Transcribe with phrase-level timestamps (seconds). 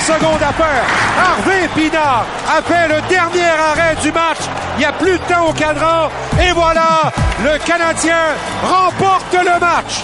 [0.00, 0.84] secondes à faire.
[1.18, 4.38] Harvey Pinard a fait le dernier arrêt du match.
[4.76, 6.08] Il n'y a plus de temps au cadran.
[6.40, 7.12] Et voilà,
[7.42, 10.02] le Canadien remporte le match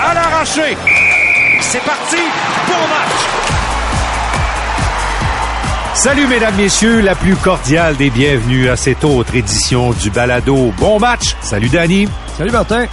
[0.00, 0.76] à l'arraché.
[1.60, 2.16] C'est parti,
[2.66, 3.44] bon match.
[5.94, 10.72] Salut mesdames, messieurs, la plus cordiale des bienvenus à cette autre édition du Balado.
[10.78, 11.36] Bon match.
[11.40, 12.08] Salut Danny.
[12.36, 12.86] Salut Martin.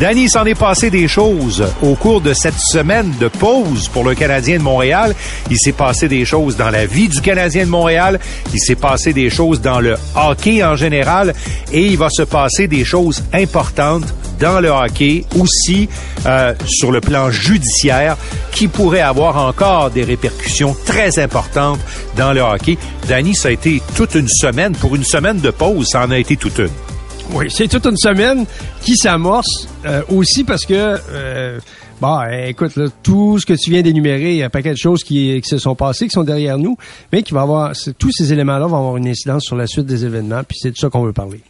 [0.00, 4.16] Danny, s'en est passé des choses au cours de cette semaine de pause pour le
[4.16, 5.14] Canadien de Montréal.
[5.48, 8.18] Il s'est passé des choses dans la vie du Canadien de Montréal.
[8.52, 11.34] Il s'est passé des choses dans le hockey en général.
[11.70, 15.88] Et il va se passer des choses importantes dans le hockey, aussi
[16.26, 18.16] euh, sur le plan judiciaire,
[18.50, 21.78] qui pourrait avoir encore des répercussions très importantes
[22.16, 22.76] dans le hockey.
[23.06, 24.74] Danny, ça a été toute une semaine.
[24.74, 26.89] Pour une semaine de pause, ça en a été toute une.
[27.32, 28.44] Oui, c'est toute une semaine
[28.82, 30.98] qui s'amorce euh, aussi parce que...
[31.10, 31.58] Euh,
[32.00, 34.78] Bon, écoute, là, tout ce que tu viens d'énumérer, il y a un paquet de
[34.78, 36.78] choses qui, qui, se sont passées, qui sont derrière nous,
[37.12, 40.06] mais qui va avoir, tous ces éléments-là vont avoir une incidence sur la suite des
[40.06, 41.42] événements, puis c'est de ça qu'on veut parler.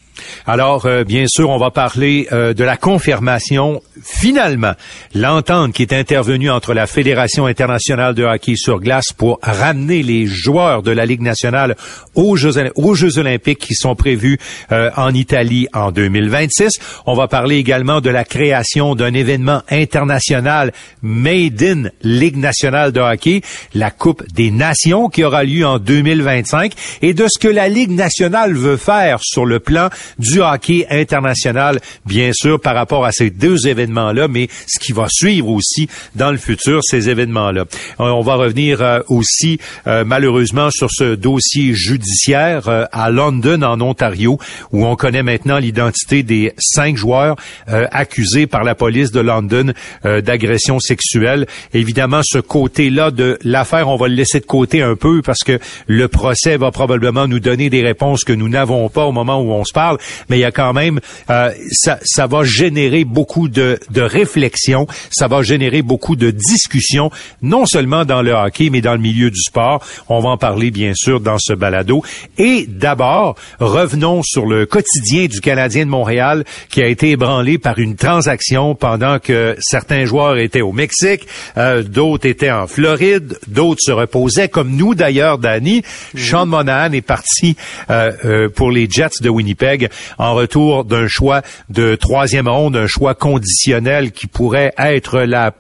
[0.47, 4.73] Alors, euh, bien sûr, on va parler euh, de la confirmation, finalement,
[5.15, 10.27] l'entente qui est intervenue entre la Fédération internationale de hockey sur glace pour ramener les
[10.27, 11.77] joueurs de la Ligue nationale
[12.15, 14.39] aux Jeux, aux Jeux olympiques qui sont prévus
[14.73, 16.73] euh, en Italie en 2026.
[17.07, 23.01] On va parler également de la création d'un événement international Made in Ligue nationale de
[23.01, 23.43] hockey,
[23.75, 27.91] la Coupe des Nations qui aura lieu en 2025 et de ce que la Ligue
[27.91, 33.31] nationale veut faire sur le plan du hockey international, bien sûr, par rapport à ces
[33.31, 37.65] deux événements-là, mais ce qui va suivre aussi dans le futur, ces événements-là.
[38.01, 43.81] Euh, on va revenir euh, aussi, euh, malheureusement, sur ce dossier judiciaire à London, en
[43.81, 44.39] Ontario,
[44.73, 49.73] où on connaît maintenant l'identité des cinq joueurs accusés par la police de London
[50.05, 51.47] d'agression sexuelle.
[51.73, 55.59] Évidemment, ce côté-là de l'affaire, on va le laisser de côté un peu parce que
[55.87, 59.53] le procès va probablement nous donner des réponses que nous n'avons pas au moment où
[59.53, 59.90] on se parle
[60.29, 64.87] mais il y a quand même, euh, ça, ça va générer beaucoup de, de réflexion,
[65.11, 67.11] ça va générer beaucoup de discussions,
[67.43, 69.85] non seulement dans le hockey, mais dans le milieu du sport.
[70.09, 72.03] On va en parler, bien sûr, dans ce balado.
[72.39, 77.79] Et d'abord, revenons sur le quotidien du Canadien de Montréal qui a été ébranlé par
[77.79, 81.27] une transaction pendant que certains joueurs étaient au Mexique,
[81.57, 85.83] euh, d'autres étaient en Floride, d'autres se reposaient, comme nous d'ailleurs, Danny.
[86.17, 87.57] Sean Monahan est parti
[87.91, 89.80] euh, euh, pour les Jets de Winnipeg
[90.19, 95.53] en retour d'un choix de troisième ronde, un choix conditionnel qui pourrait être la,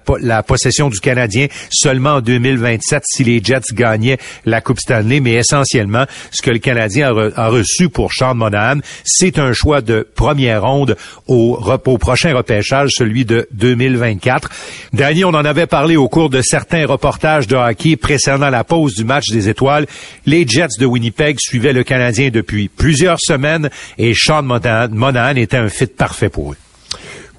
[0.42, 5.20] possession du Canadien seulement en 2027 si les Jets gagnaient la Coupe Stanley.
[5.20, 10.06] Mais essentiellement, ce que le Canadien a, reçu pour Sean Monahan, c'est un choix de
[10.14, 11.58] première ronde au,
[11.98, 14.48] prochain repêchage, celui de 2024.
[14.92, 18.94] Danny, on en avait parlé au cours de certains reportages de hockey précédant la pause
[18.94, 19.86] du match des étoiles.
[20.26, 25.68] Les Jets de Winnipeg suivaient le Canadien depuis plusieurs semaines et Sean Monahan était un
[25.68, 26.56] fit parfait pour eux.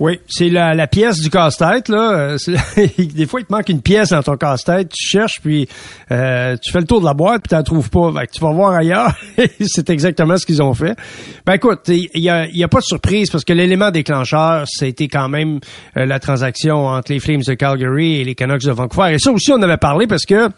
[0.01, 1.87] Oui, c'est la, la, pièce du casse-tête.
[1.87, 2.31] là.
[2.33, 2.37] Euh,
[2.97, 4.89] des fois, il te manque une pièce dans ton casse-tête.
[4.89, 5.69] Tu cherches, puis
[6.11, 8.25] euh, tu fais le tour de la boîte, puis tu trouves pas.
[8.25, 9.13] tu vas voir ailleurs.
[9.61, 10.97] c'est exactement ce qu'ils ont fait.
[11.45, 15.07] Ben écoute, il y a, y a, pas de surprise parce que l'élément déclencheur, c'était
[15.07, 15.59] quand même
[15.95, 19.13] euh, la transaction entre les Flames de Calgary et les Canucks de Vancouver.
[19.13, 20.49] Et ça aussi, on avait parlé parce que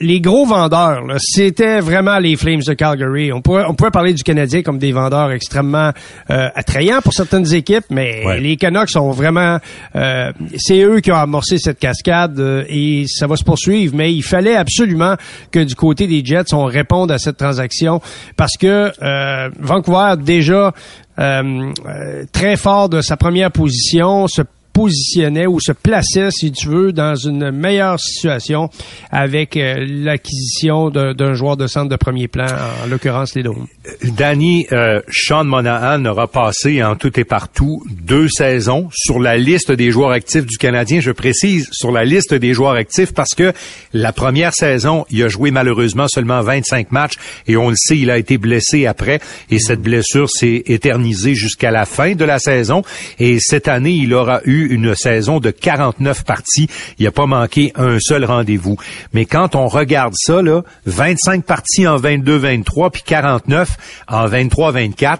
[0.00, 3.32] les gros vendeurs, c'était vraiment les Flames de Calgary.
[3.32, 5.92] On pourrait, on pourrait parler du Canadien comme des vendeurs extrêmement
[6.28, 9.58] attrayants pour certaines équipes, mais les Canucks sont vraiment,
[9.94, 13.94] euh, c'est eux qui ont amorcé cette cascade euh, et ça va se poursuivre.
[13.96, 15.14] Mais il fallait absolument
[15.50, 18.00] que du côté des Jets, on réponde à cette transaction
[18.36, 20.72] parce que euh, Vancouver déjà
[21.16, 24.42] très fort de sa première position, se
[24.76, 28.68] positionnait ou se plaçait, si tu veux, dans une meilleure situation
[29.10, 33.66] avec euh, l'acquisition d'un joueur de centre de premier plan, en l'occurrence les Dômes.
[34.02, 39.72] Danny, euh, Sean Monahan aura passé en tout et partout deux saisons sur la liste
[39.72, 41.00] des joueurs actifs du Canadien.
[41.00, 43.54] Je précise, sur la liste des joueurs actifs parce que
[43.94, 47.14] la première saison, il a joué malheureusement seulement 25 matchs
[47.46, 49.20] et on le sait, il a été blessé après
[49.50, 52.82] et cette blessure s'est éternisée jusqu'à la fin de la saison.
[53.18, 56.68] Et cette année, il aura eu une saison de 49 parties.
[56.98, 58.76] Il n'a pas manqué un seul rendez-vous.
[59.12, 63.76] Mais quand on regarde ça, là, 25 parties en 22-23, puis 49
[64.08, 65.18] en 23-24,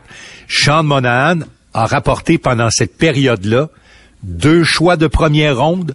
[0.48, 1.40] Sean Monahan
[1.75, 3.69] a rapporté pendant cette période-là
[4.22, 5.94] deux choix de première ronde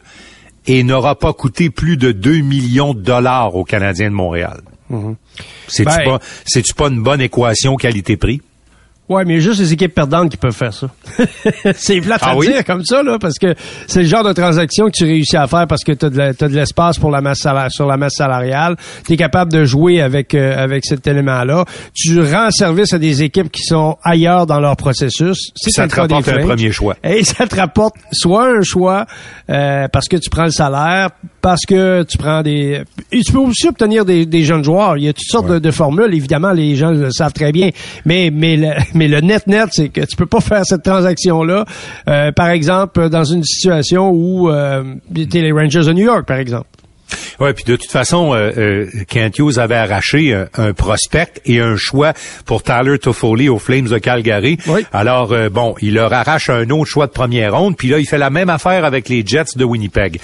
[0.68, 4.62] et n'aura pas coûté plus de 2 millions de dollars aux Canadiens de Montréal.
[4.92, 5.16] Mm-hmm.
[5.68, 6.20] C'est-tu ben, pas,
[6.78, 8.42] pas une bonne équation qualité-prix?
[9.12, 10.88] Ouais, mais juste les équipes perdantes qui peuvent faire ça.
[11.76, 12.48] c'est plate Ah à oui?
[12.48, 13.54] dire comme ça, là, parce que
[13.86, 16.56] c'est le genre de transaction que tu réussis à faire parce que tu as de
[16.56, 18.78] l'espace pour la masse salariale, sur la masse salariale.
[19.06, 21.66] Tu es capable de jouer avec euh, avec cet élément-là.
[21.94, 25.52] Tu rends service à des équipes qui sont ailleurs dans leur processus.
[25.56, 26.96] C'est Ça te rapporte un premier choix.
[27.04, 29.06] Et ça te rapporte soit un choix
[29.50, 31.10] euh, parce que tu prends le salaire,
[31.42, 32.84] parce que tu prends des...
[33.12, 34.98] Et tu peux aussi obtenir des, des jeunes joueurs.
[34.98, 36.14] Il y a toutes sortes de, de formules.
[36.14, 37.70] Évidemment, les gens le savent très bien.
[38.06, 41.66] Mais, mais, le, mais le net-net, c'est que tu peux pas faire cette transaction-là.
[42.08, 44.84] Euh, par exemple, dans une situation où euh,
[45.14, 46.68] t'es les Rangers de New York, par exemple.
[47.40, 51.60] Ouais, puis de toute façon, euh, euh, Kent Hughes avait arraché un, un prospect et
[51.60, 52.14] un choix
[52.46, 54.58] pour Tyler Toffoli aux Flames de Calgary.
[54.68, 54.86] Oui.
[54.92, 58.06] Alors euh, bon, il leur arrache un autre choix de première ronde, puis là il
[58.06, 60.20] fait la même affaire avec les Jets de Winnipeg.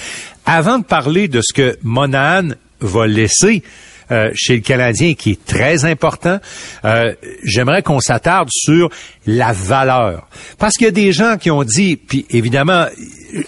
[0.45, 2.49] Avant de parler de ce que Monahan
[2.79, 3.63] va laisser
[4.11, 6.39] euh, chez le Canadien, qui est très important,
[6.85, 7.13] euh,
[7.43, 8.89] j'aimerais qu'on s'attarde sur
[9.25, 10.27] la valeur.
[10.57, 12.85] Parce qu'il y a des gens qui ont dit, puis évidemment,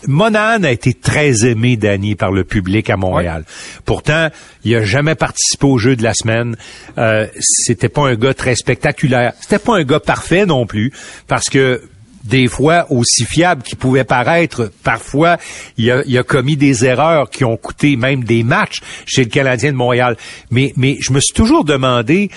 [0.07, 3.45] Monahan a été très aimé, Danny, par le public à Montréal.
[3.85, 4.29] Pourtant,
[4.63, 6.55] il a jamais participé au jeu de la semaine.
[6.97, 9.33] Euh, c'était pas un gars très spectaculaire.
[9.39, 10.91] C'était pas un gars parfait non plus,
[11.27, 11.81] parce que
[12.29, 15.37] des fois, aussi fiable qu'il pouvait paraître, parfois,
[15.77, 19.77] il a, commis des erreurs qui ont coûté même des matchs chez le Canadien de
[19.77, 20.15] Montréal.
[20.51, 22.29] Mais, je me suis toujours demandé,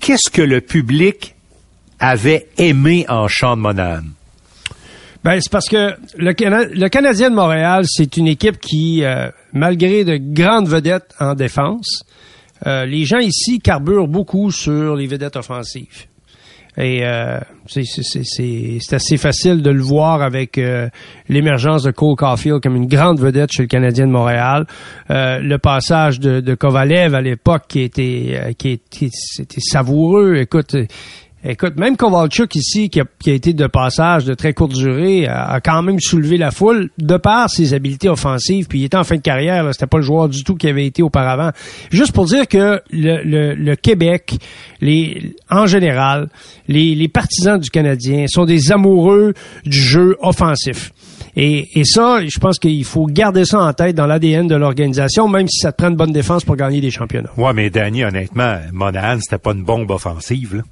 [0.00, 1.34] qu'est-ce que le public
[2.00, 4.02] avait aimé en Sean Monahan?
[5.24, 10.16] Ben, c'est parce que le Canadien de Montréal, c'est une équipe qui, euh, malgré de
[10.16, 12.04] grandes vedettes en défense,
[12.66, 16.06] euh, les gens ici carburent beaucoup sur les vedettes offensives.
[16.80, 20.88] Et euh, c'est- assez facile de le voir avec euh,
[21.28, 24.66] l'émergence de Cole Caulfield comme une grande vedette chez le Canadien de Montréal.
[25.10, 30.36] Euh, le passage de, de Kovalev à l'époque qui était euh, qui était c'était savoureux.
[30.36, 30.76] Écoute,
[31.50, 35.26] Écoute, même Kovalchuk ici, qui a, qui a été de passage de très courte durée,
[35.26, 38.66] a, quand même soulevé la foule de par ses habiletés offensives.
[38.68, 40.84] Puis il était en fin de carrière, c'était pas le joueur du tout qui avait
[40.84, 41.52] été auparavant.
[41.90, 44.36] Juste pour dire que le, Québec,
[44.82, 46.28] les, en général,
[46.68, 49.32] les partisans du Canadien sont des amoureux
[49.64, 50.92] du jeu offensif.
[51.40, 55.28] Et, et ça, je pense qu'il faut garder ça en tête dans l'ADN de l'organisation,
[55.28, 57.30] même si ça te prend une bonne défense pour gagner des championnats.
[57.36, 60.56] Ouais, mais Danny, honnêtement, Monahan, c'était pas une bombe offensive.
[60.56, 60.62] Là.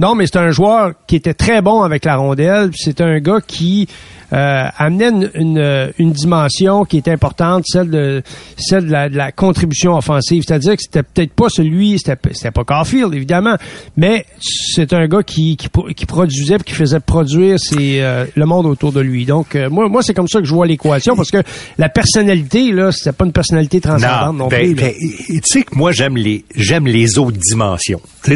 [0.00, 2.70] Non, mais c'est un joueur qui était très bon avec la rondelle.
[2.74, 3.86] C'est un gars qui
[4.32, 8.22] euh, amenait une, une, une dimension qui est importante, celle de
[8.56, 10.42] celle de la, de la contribution offensive.
[10.46, 13.56] C'est-à-dire que c'était peut-être pas celui, c'était c'était pas Caulfield évidemment,
[13.96, 18.66] mais c'est un gars qui qui, qui produisait, qui faisait produire ses, euh, le monde
[18.66, 19.24] autour de lui.
[19.26, 21.42] Donc euh, moi moi c'est comme ça que je vois l'équation parce que
[21.78, 24.74] la personnalité là, c'était pas une personnalité transcendante non, ben, plus.
[24.74, 24.92] ben,
[25.28, 28.00] tu sais que moi j'aime les j'aime les autres dimensions.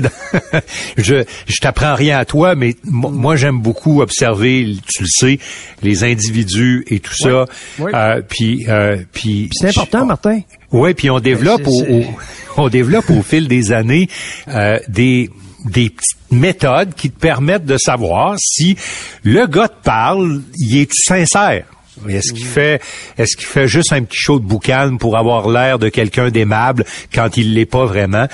[0.96, 5.38] Je je t'apprends rien à toi, mais mo- moi j'aime beaucoup observer, tu le sais,
[5.82, 7.46] les individus et tout ça.
[7.78, 7.90] Ouais.
[7.94, 10.40] Euh, puis euh, puis c'est important, Martin.
[10.72, 12.04] Oui, puis on développe au, c'est- au-
[12.62, 14.08] on développe au fil des années
[14.48, 15.30] euh, des
[15.66, 18.76] des petites méthodes qui te permettent de savoir si
[19.24, 21.64] le gars te parle, il est sincère.
[22.08, 22.81] Est-ce qu'il fait,
[23.19, 26.85] est-ce qu'il fait juste un petit show de boucan pour avoir l'air de quelqu'un d'aimable
[27.14, 28.26] quand il l'est pas vraiment?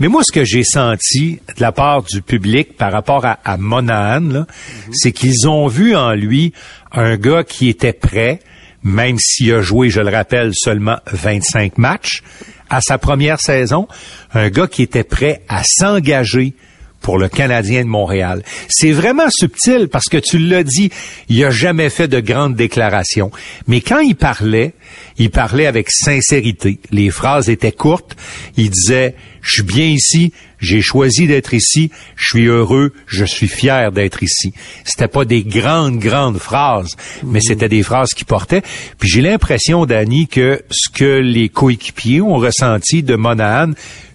[0.00, 3.56] Mais moi, ce que j'ai senti de la part du public par rapport à, à
[3.56, 4.46] Monahan, là,
[4.92, 6.52] c'est qu'ils ont vu en lui
[6.92, 8.40] un gars qui était prêt,
[8.82, 12.22] même s'il a joué, je le rappelle, seulement 25 matchs
[12.68, 13.86] à sa première saison,
[14.32, 16.54] un gars qui était prêt à s'engager
[17.02, 18.42] pour le Canadien de Montréal.
[18.68, 20.90] C'est vraiment subtil parce que tu l'as dit,
[21.28, 23.30] il a jamais fait de grandes déclarations.
[23.66, 24.74] Mais quand il parlait,
[25.18, 26.78] il parlait avec sincérité.
[26.90, 28.16] Les phrases étaient courtes.
[28.56, 30.32] Il disait, je suis bien ici,
[30.62, 34.54] j'ai choisi d'être ici, je suis heureux, je suis fier d'être ici.
[34.84, 38.62] C'était pas des grandes, grandes phrases, mais c'était des phrases qui portaient.
[38.98, 43.72] Puis j'ai l'impression, Danny, que ce que les coéquipiers ont ressenti de Monahan,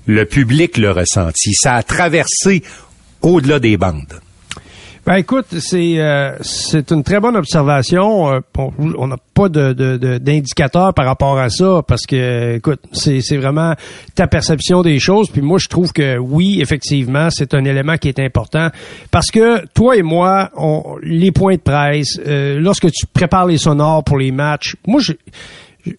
[0.08, 1.54] le public l'a ressenti.
[1.54, 2.64] Ça a traversé
[3.22, 4.22] au-delà des bandes.
[5.08, 8.30] Ben écoute, c'est euh, c'est une très bonne observation.
[8.34, 12.82] Euh, on n'a pas de de- de- d'indicateur par rapport à ça parce que écoute,
[12.92, 13.74] c'est c'est vraiment
[14.16, 15.30] ta perception des choses.
[15.30, 18.68] Puis moi, je trouve que oui, effectivement, c'est un élément qui est important
[19.10, 23.58] parce que toi et moi, on, les points de presse, euh, lorsque tu prépares les
[23.58, 25.14] sonores pour les matchs, moi je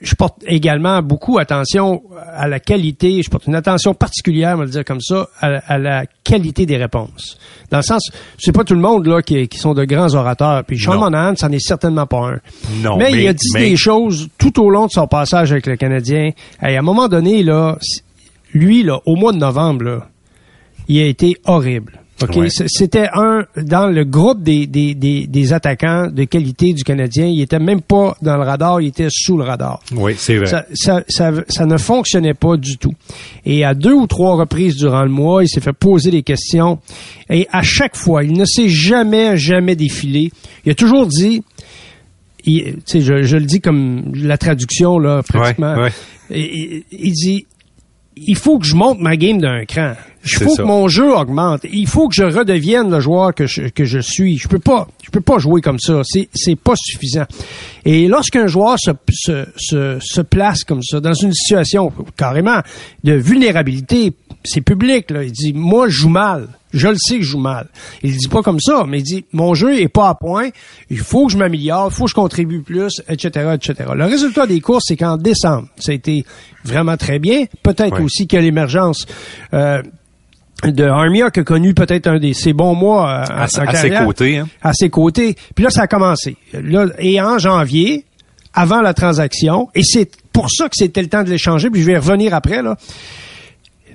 [0.00, 2.02] je porte également beaucoup attention
[2.34, 5.46] à la qualité, je porte une attention particulière, on va le dire comme ça, à,
[5.66, 7.38] à la qualité des réponses.
[7.70, 10.64] Dans le sens, c'est pas tout le monde là qui, qui sont de grands orateurs.
[10.64, 10.98] Puis Sean.
[10.98, 12.40] Monahan, c'en est certainement pas un.
[12.82, 15.52] Non, mais, il mais- a dit mais- des choses tout au long de son passage
[15.52, 16.30] avec le Canadien.
[16.62, 17.76] Et à un moment donné, là,
[18.54, 20.06] lui, là, au mois de novembre, là,
[20.88, 22.00] il a été horrible.
[22.22, 22.48] OK, Ouais.
[22.50, 27.26] C'était un dans le groupe des, des, des, des attaquants de qualité du Canadien.
[27.26, 29.80] Il était même pas dans le radar, il était sous le radar.
[29.94, 30.46] Oui, c'est vrai.
[30.46, 32.92] Ça, ça, ça, ça ne fonctionnait pas du tout.
[33.46, 36.80] Et à deux ou trois reprises durant le mois, il s'est fait poser des questions.
[37.30, 40.32] Et à chaque fois, il ne s'est jamais, jamais défilé.
[40.64, 41.42] Il a toujours dit,
[42.44, 45.74] il- tu sais, je, je le dis comme la traduction, là, pratiquement.
[45.74, 45.92] Ouais, ouais.
[46.30, 47.46] Et- et- il dit,
[48.26, 49.94] il faut que je monte ma game d'un cran.
[50.24, 50.62] Il faut ça.
[50.62, 51.64] que mon jeu augmente.
[51.72, 54.36] Il faut que je redevienne le joueur que je, que je suis.
[54.36, 56.02] Je peux pas, je peux pas jouer comme ça.
[56.04, 57.24] C'est, c'est pas suffisant.
[57.84, 62.60] Et lorsqu'un joueur se, se, se, se place comme ça, dans une situation carrément
[63.04, 64.12] de vulnérabilité,
[64.48, 65.22] c'est public, là.
[65.22, 66.48] Il dit, moi, je joue mal.
[66.72, 67.68] Je le sais que je joue mal.
[68.02, 70.48] Il dit pas comme ça, mais il dit, mon jeu est pas à point.
[70.90, 71.88] Il faut que je m'améliore.
[71.90, 73.90] Il faut que je contribue plus, etc., etc.
[73.94, 76.24] Le résultat des courses, c'est qu'en décembre, ça a été
[76.64, 77.44] vraiment très bien.
[77.62, 78.02] Peut-être Ouais.
[78.04, 79.06] aussi que l'émergence,
[79.54, 79.82] euh,
[80.64, 83.74] de Armia qui a connu peut-être un des ses bons mois euh, À, en à
[83.76, 84.48] ses côtés, hein.
[84.60, 85.36] À ses côtés.
[85.54, 86.36] Puis là, ça a commencé.
[86.52, 88.04] Là, et en janvier,
[88.52, 91.86] avant la transaction, et c'est pour ça que c'était le temps de l'échanger, puis je
[91.86, 92.76] vais y revenir après, là.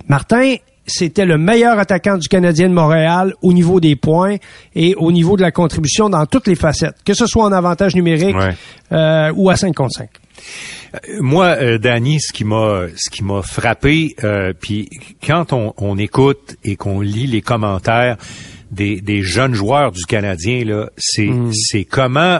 [0.08, 0.56] Martin,
[0.86, 4.36] c'était le meilleur attaquant du Canadien de Montréal au niveau des points
[4.76, 7.96] et au niveau de la contribution dans toutes les facettes, que ce soit en avantage
[7.96, 8.54] numérique Ouais.
[8.92, 10.10] euh, ou à 5 contre 5.
[11.22, 14.90] Moi, euh, Danny, ce qui m'a ce qui m'a frappé, euh, puis
[15.26, 18.18] quand on, on écoute et qu'on lit les commentaires
[18.72, 22.20] des, des jeunes joueurs du Canadien, là, c'est c'est comment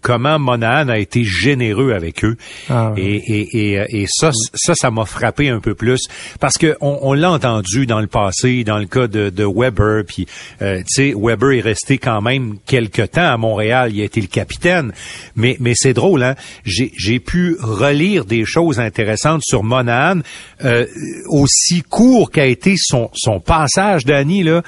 [0.00, 2.36] comment Monahan a été généreux avec eux.
[2.68, 2.92] Ah.
[2.96, 6.00] Et, et, et, euh, et ça, ça, ça m'a frappé un peu plus
[6.40, 10.04] parce que on, on l'a entendu dans le passé, dans le cas de, de Weber,
[10.06, 10.26] puis
[10.62, 14.20] euh, tu sais, Weber est resté quand même quelque temps à Montréal, il a été
[14.20, 14.92] le capitaine,
[15.36, 16.34] mais mais c'est drôle, hein.
[16.64, 20.20] J'ai pu relire des choses intéressantes sur Monahan,
[20.64, 20.86] euh,
[21.28, 24.62] aussi court qu'a été son son passage d'Annie là.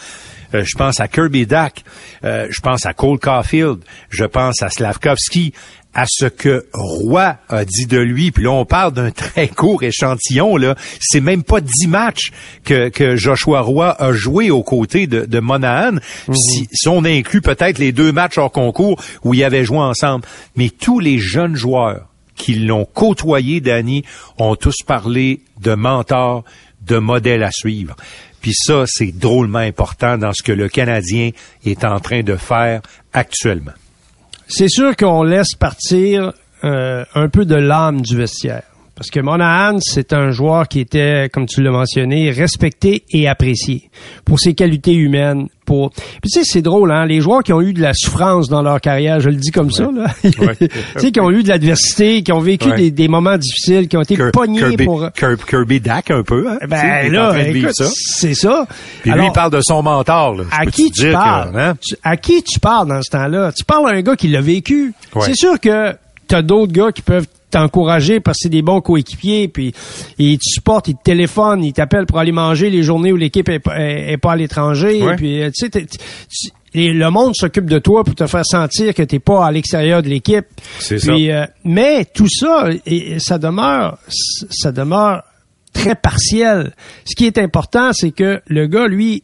[0.54, 1.84] Euh, je pense à Kirby Dack,
[2.24, 3.78] euh, je pense à Cole Caulfield,
[4.10, 5.52] je pense à Slavkovski,
[5.94, 8.30] à ce que Roy a dit de lui.
[8.30, 10.56] Puis là, on parle d'un très court échantillon.
[10.56, 10.74] là.
[11.00, 12.32] C'est même pas dix matchs
[12.64, 15.96] que, que Joshua Roy a joué aux côtés de, de Monahan.
[16.32, 20.24] si, si on inclut peut-être les deux matchs hors concours où ils avaient joué ensemble.
[20.56, 24.04] Mais tous les jeunes joueurs qui l'ont côtoyé, Danny,
[24.38, 26.44] ont tous parlé de mentor,
[26.80, 27.94] de modèle à suivre.
[28.42, 31.30] Puis ça, c'est drôlement important dans ce que le Canadien
[31.64, 32.82] est en train de faire
[33.12, 33.72] actuellement.
[34.48, 36.32] C'est sûr qu'on laisse partir
[36.64, 38.64] euh, un peu de l'âme du vestiaire.
[38.94, 43.90] Parce que Monahan, c'est un joueur qui était, comme tu l'as mentionné, respecté et apprécié
[44.24, 45.48] pour ses qualités humaines.
[45.64, 45.90] Pour...
[45.90, 47.06] Puis tu sais, c'est drôle, hein?
[47.06, 49.70] Les joueurs qui ont eu de la souffrance dans leur carrière, je le dis comme
[49.70, 50.12] ça, là.
[50.24, 50.56] Ouais.
[50.58, 50.68] tu
[50.98, 52.76] sais, qui ont eu de l'adversité, qui ont vécu Ouais.
[52.76, 55.10] des, des moments difficiles, qui ont été Kir- pognés Kirby, pour...
[55.12, 56.58] Kirby, Kirby Dack un peu, hein?
[56.68, 57.34] Ben là,
[57.94, 58.66] c'est ça.
[59.02, 60.34] Puis lui, il parle de son mentor.
[60.34, 60.44] Là.
[60.52, 61.52] À qui tu parles?
[61.52, 61.74] que, hein?
[61.80, 63.52] Tu- À qui tu parles dans ce temps-là?
[63.52, 64.92] Tu parles à un gars qui l'a vécu.
[65.22, 65.94] C'est sûr que
[66.28, 69.72] t'as d'autres gars qui peuvent t'encourager parce que c'est des bons coéquipiers, puis
[70.18, 73.48] ils te supportent, ils te téléphonent, ils t'appellent pour aller manger les journées où l'équipe
[73.48, 75.02] est, pas- est- est pas à l'étranger.
[75.02, 75.16] Ouais.
[75.16, 75.86] Puis euh, tu sais,
[76.74, 80.02] et le monde s'occupe de toi pour te faire sentir que t'es pas à l'extérieur
[80.02, 80.46] de l'équipe.
[80.78, 81.12] C'est ça.
[81.12, 83.98] Puis, euh, mais tout ça, et ça demeure,
[84.50, 85.22] ça demeure
[85.74, 86.72] très partiel.
[87.04, 89.22] Ce qui est important, c'est que le gars, lui,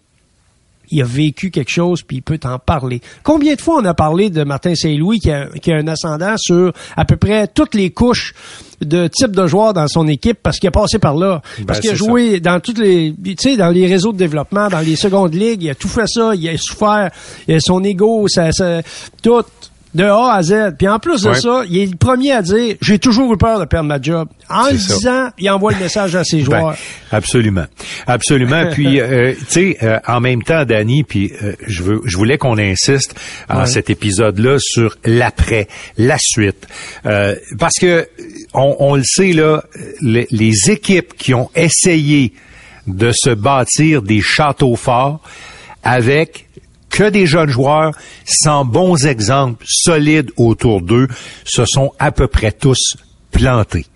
[0.91, 3.01] il a vécu quelque chose puis il peut t'en parler.
[3.23, 6.35] Combien de fois on a parlé de Martin Saint-Louis qui a, qui a un ascendant
[6.37, 8.35] sur à peu près toutes les couches
[8.81, 11.43] de type de joueurs dans son équipe parce qu'il a passé par là.
[11.67, 14.69] parce qu'il a Ben, joué dans toutes les tu sais dans les réseaux de développement,
[14.69, 17.11] dans les secondes ligues, il a tout fait ça, il a souffert,
[17.49, 18.83] il a son ego, ça, ça
[19.23, 19.43] tout
[19.99, 20.75] de A à Z.
[20.79, 21.41] Puis en plus de Ouais.
[21.41, 24.29] ça, il est le premier à dire j'ai toujours eu peur de perdre ma job.
[24.49, 24.95] En le ça.
[24.95, 26.71] disant, il envoie le message à ses joueurs.
[26.71, 26.77] Ben,
[27.19, 27.67] absolument,
[28.07, 28.65] absolument.
[28.73, 32.39] puis, euh, tu sais, euh, en même temps, Danny, puis euh, je veux, je voulais
[32.39, 33.15] qu'on insiste
[33.51, 33.67] en Ouais.
[33.67, 36.67] cet épisode-là sur l'après, la suite,
[37.05, 38.09] Euh, parce que
[38.55, 39.63] on, on le sait là,
[40.01, 42.33] les, les équipes qui ont essayé
[42.87, 45.21] de se bâtir des châteaux forts
[45.83, 46.47] avec
[46.91, 47.93] que des jeunes joueurs
[48.25, 51.09] sans bons exemples solides autour d'eux
[51.45, 52.97] se sont à peu près tous
[53.31, 53.87] plantés.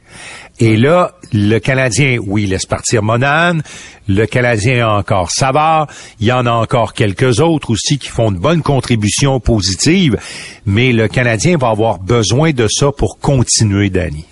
[0.61, 3.59] Et là, le Canadien, oui, laisse partir Monahan.
[4.07, 5.89] Le Canadien a encore Savard.
[6.21, 10.19] Il y en a encore quelques autres aussi qui font de bonnes contributions positives.
[10.67, 14.25] Mais le Canadien va avoir besoin de ça pour continuer, Danny.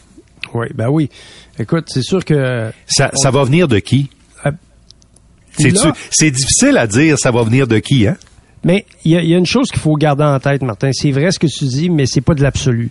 [0.52, 1.09] Oui, ben oui.
[1.59, 4.11] Écoute, c'est sûr que Ça, ça va venir de qui?
[4.47, 4.52] Euh,
[6.11, 8.17] C'est difficile à dire, ça va venir de qui, hein?
[8.64, 10.90] Mais il y, y a une chose qu'il faut garder en tête, Martin.
[10.93, 12.90] C'est vrai ce que tu dis, mais c'est pas de l'absolu.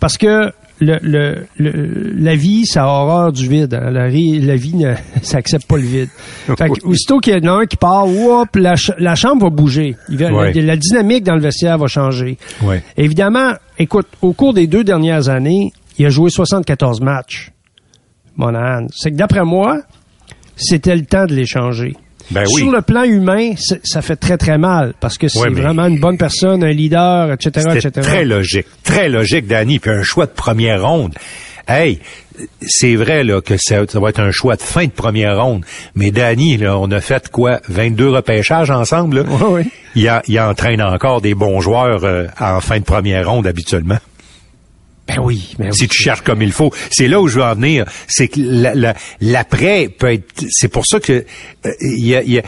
[0.00, 3.74] Parce que le, le, le- la vie, ça a horreur du vide.
[3.74, 3.90] hein.
[3.90, 4.08] La, la
[4.56, 6.08] vie, ne, ça accepte pas le vide.
[6.56, 9.44] Fait que, aussitôt qu'il y en a un qui part, whoop, la, ch- la chambre
[9.44, 9.96] va bouger.
[10.08, 10.52] Il va- Ouais.
[10.52, 12.36] la, la dynamique dans le vestiaire va changer.
[12.62, 12.82] Ouais.
[12.96, 17.50] Évidemment, écoute, au cours des deux dernières années, il a joué 74 matchs.
[18.36, 18.86] Monahan.
[18.94, 19.80] C'est que d'après moi,
[20.56, 21.94] c'était le temps de l'échanger.
[22.30, 22.62] Ben oui.
[22.62, 23.52] Sur le plan humain,
[23.84, 27.32] ça fait très très mal parce que c'est Ouais, vraiment une bonne personne, un leader,
[27.32, 27.90] etc., etc.
[28.00, 28.66] très logique.
[28.84, 29.78] Très logique, Danny.
[29.78, 31.14] Puis un choix de première ronde.
[31.68, 32.00] Hey,
[32.60, 35.64] c'est vrai là que ça, ça va être un choix de fin de première ronde.
[35.94, 37.60] Mais Danny, là, on a fait quoi?
[37.68, 39.22] 22 repêchages ensemble.
[39.22, 39.22] Là?
[39.48, 39.66] Ouais.
[39.94, 43.98] Il, a- il entraîne encore des bons joueurs euh, en fin de première ronde habituellement.
[45.16, 46.72] Ben oui, ben si tu cherches comme il faut.
[46.90, 47.84] C'est là où je veux en venir.
[48.08, 50.44] C'est que la- la- l'après peut être.
[50.50, 51.12] C'est pour ça que
[51.66, 52.42] euh, il y a, il y a-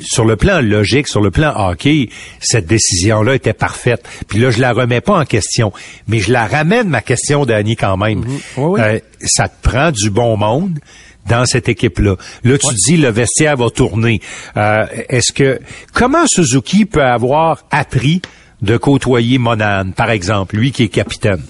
[0.00, 2.08] sur le plan logique, sur le plan hockey,
[2.40, 4.02] cette décision-là était parfaite.
[4.28, 5.72] Puis là, je la remets pas en question,
[6.08, 8.24] mais je la ramène ma question, Danny, quand même.
[8.26, 8.80] Oui, oui.
[8.80, 10.78] Euh, ça te prend du bon monde
[11.28, 12.16] dans cette équipe-là.
[12.44, 14.20] Là, tu dis le vestiaire va tourner.
[14.56, 15.60] Euh, Est-ce que
[15.92, 18.22] comment Suzuki peut avoir appris
[18.62, 21.42] de côtoyer Monahan, par exemple, lui qui est capitaine?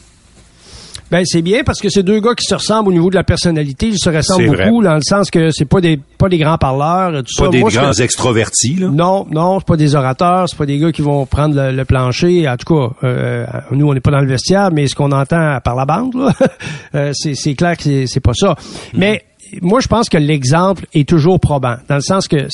[1.10, 3.24] Ben c'est bien parce que c'est deux gars qui se ressemblent au niveau de la
[3.24, 4.66] personnalité, ils se ressemblent vrai.
[4.68, 7.50] beaucoup dans le sens que c'est pas des pas des grands parleurs, tout Pas ça.
[7.50, 8.88] des Moi, grands extrovertis, là.
[8.88, 11.84] Non, non, c'est pas des orateurs, c'est pas des gars qui vont prendre le, le
[11.84, 12.48] plancher.
[12.48, 15.58] En tout cas, euh, nous on n'est pas dans le vestiaire, mais ce qu'on entend
[15.64, 16.32] par la bande, là,
[16.94, 18.54] euh, c'est, c'est clair que c'est, c'est pas ça.
[18.94, 19.22] Mais
[19.62, 22.48] moi, je pense que l'exemple est toujours probant, dans le sens que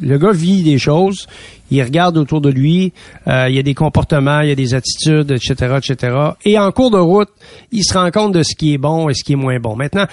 [0.00, 1.26] le gars vit des choses,
[1.70, 2.92] il regarde autour de lui,
[3.26, 6.16] euh, il y a des comportements, il y a des attitudes, etc., etc.
[6.44, 7.28] Et en cours de route,
[7.72, 9.74] il se rend compte de ce qui est bon et ce qui est moins bon.
[9.74, 10.06] Maintenant,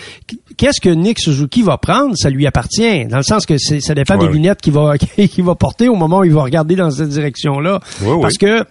[0.57, 2.15] qu'est-ce que Nick Suzuki va prendre?
[2.17, 4.33] Ça lui appartient, dans le sens que ça dépend Ouais, des ouais.
[4.33, 7.79] lunettes qu'il va qu'il va porter au moment où il va regarder dans cette direction-là.
[8.01, 8.17] Oui.
[8.21, 8.63] Parce que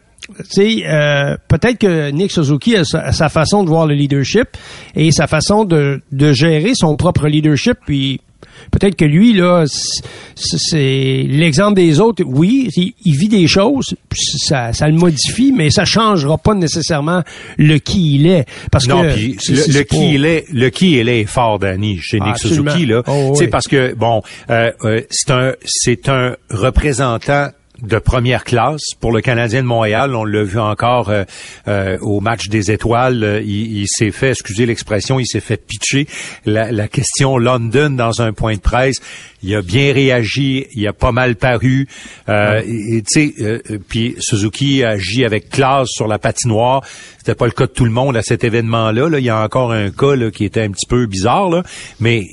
[0.49, 4.49] sais, euh, peut-être que Nick Suzuki a sa, façon de voir le leadership
[4.95, 7.79] et sa façon de, de gérer son propre leadership.
[7.87, 8.21] Puis
[8.71, 9.65] peut-être que lui là,
[10.35, 12.23] c'est l'exemple des autres.
[12.27, 16.55] Oui, il, il vit des choses, puis ça, ça le modifie, mais ça changera pas
[16.55, 17.23] nécessairement
[17.59, 18.47] le qui il est.
[18.71, 22.27] Parce Non, que le, qui il est, le qui il est fort, Danny, chez Ah,
[22.27, 22.71] Nick absolument.
[22.73, 23.03] Suzuki là.
[23.07, 23.49] Oh, oui.
[23.49, 27.49] parce que bon, euh, euh, c'est un c'est un représentant
[27.83, 30.15] de première classe pour le Canadien de Montréal.
[30.15, 31.25] On l'a vu encore euh,
[31.69, 33.23] euh, au match des étoiles.
[33.25, 36.07] Euh, Il, il s'est fait, excusez l'expression, il s'est fait pitcher
[36.47, 38.97] la, la question London dans un point de presse.
[39.43, 41.89] Il a bien réagi, il a pas mal paru.
[42.29, 43.35] Euh, Tu sais,
[43.89, 46.83] puis Suzuki agit avec classe sur la patinoire.
[47.19, 49.09] C'était pas le cas de tout le monde à cet événement-là.
[49.09, 49.19] Là.
[49.19, 51.63] Il y a encore un cas là, qui était un petit peu bizarre, là.
[52.01, 52.27] mais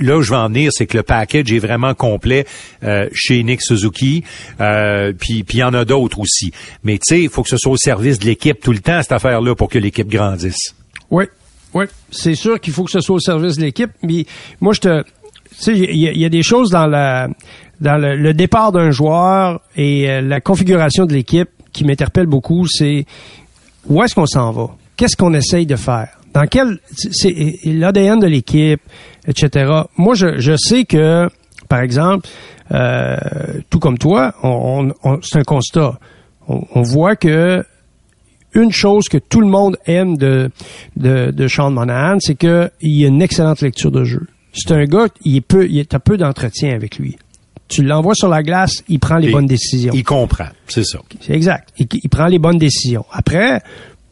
[0.00, 2.44] là où je veux en venir, c'est que le package est vraiment complet
[2.84, 4.24] euh, chez Nick Suzuki.
[4.60, 6.52] Euh, puis puis il y en a d'autres aussi.
[6.84, 9.00] Mais tu sais, il faut que ce soit au service de l'équipe tout le temps
[9.02, 10.74] cette affaire-là pour que l'équipe grandisse.
[11.10, 11.24] Oui,
[11.74, 11.84] oui.
[12.10, 13.90] C'est sûr qu'il faut que ce soit au service de l'équipe.
[14.02, 14.24] Mais
[14.60, 15.02] moi, je te.
[15.02, 15.08] Tu
[15.58, 17.28] sais, il y, a- des choses dans la
[17.80, 22.66] dans le, le départ d'un joueur et euh, la configuration de l'équipe qui m'interpelle beaucoup.
[22.68, 23.04] C'est
[23.86, 24.70] où est-ce qu'on s'en va?
[24.96, 26.08] Qu'est-ce qu'on essaye de faire?
[26.32, 28.80] Dans quel c'est l'ADN de l'équipe,
[29.28, 29.70] etc.
[29.98, 31.28] Moi, je, je sais que,
[31.68, 32.26] par exemple,
[32.72, 33.16] euh,
[33.70, 35.98] tout comme toi, on, on- on- c'est un constat.
[36.48, 37.64] On, on voit que
[38.54, 40.50] une chose que tout le monde aime de,
[40.96, 42.70] de, de Sean Monahan, c'est qu'il a
[43.08, 44.26] une excellente lecture de jeu.
[44.52, 47.16] C'est un gars, il est peu, il est, a peu d'entretien avec lui.
[47.68, 49.94] Tu l'envoies sur la glace, il prend les Et bonnes décisions.
[49.94, 50.98] Il comprend, c'est ça.
[51.22, 51.70] C'est exact.
[51.78, 53.06] Il, il prend les bonnes décisions.
[53.10, 53.62] Après,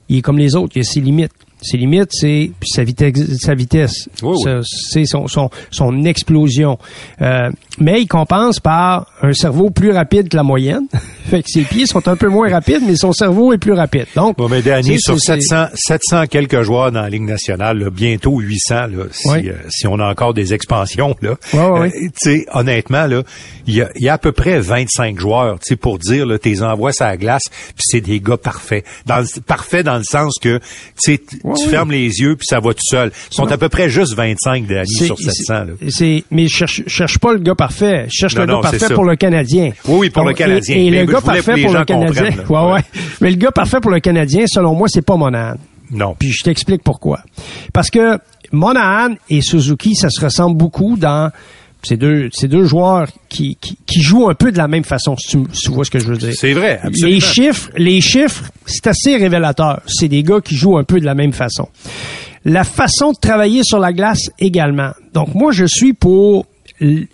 [0.09, 1.33] il est comme les autres, il a ses limites.
[1.63, 4.43] Ses limites, c'est sa vitesse, sa vitesse, Oui, oui.
[4.45, 4.61] Sa-
[4.93, 6.79] c'est son, son, son explosion.
[7.21, 10.87] Euh, mais il compense par un cerveau plus rapide que la moyenne.
[11.31, 14.07] fait que ses pieds sont un peu moins rapides, mais son cerveau est plus rapide.
[14.17, 17.91] Donc, Bon, mais Danny, sur c'est- 700, 700 quelques joueurs dans la Ligue nationale, là,
[17.91, 21.37] bientôt 800, là, si, euh, si on a encore des expansions, là.
[21.85, 23.23] Euh, tu sais, honnêtement, là,
[23.67, 26.39] il y a, y a à peu près 25 joueurs, tu sais, pour dire, là,
[26.39, 28.85] tes envois sur la glace, puis c'est des gars parfaits.
[29.07, 30.63] Dans le, parfaits dans le sens que, tu
[31.13, 33.13] sais, t- Ouais, tu fermes les yeux, puis ça va tout seul.
[33.31, 33.53] Ils sont Non.
[33.53, 35.65] à peu près juste 25, Danny, sur 700, là.
[35.89, 38.07] c'est- mais je cherche, cherche pas le gars parfait.
[38.09, 38.95] Je cherche Non, le non, gars parfait ça.
[38.95, 39.71] pour le Canadien.
[39.87, 40.77] Oui, oui, pour le Canadien.
[40.77, 42.31] Et, le gars parfait pour le Canadien.
[42.49, 42.81] ouais.
[43.21, 45.57] Mais le gars parfait pour le Canadien, selon moi, c'est pas Monahan.
[45.91, 46.15] Non.
[46.19, 47.21] Puis je t'explique pourquoi.
[47.73, 48.19] Parce que
[48.53, 51.31] Monahan et Suzuki, ça se ressemble beaucoup dans
[51.83, 55.29] ces deux, deux joueurs qui, qui, qui jouent un peu de la même façon, si
[55.29, 56.33] tu, si tu vois ce que je veux dire.
[56.35, 57.15] C'est vrai, absolument.
[57.15, 59.81] Les chiffres, les chiffres, c'est assez révélateur.
[59.87, 61.69] C'est des gars qui jouent un peu de la même façon.
[62.45, 64.91] La façon de travailler sur la glace également.
[65.15, 66.47] Donc moi, je suis pour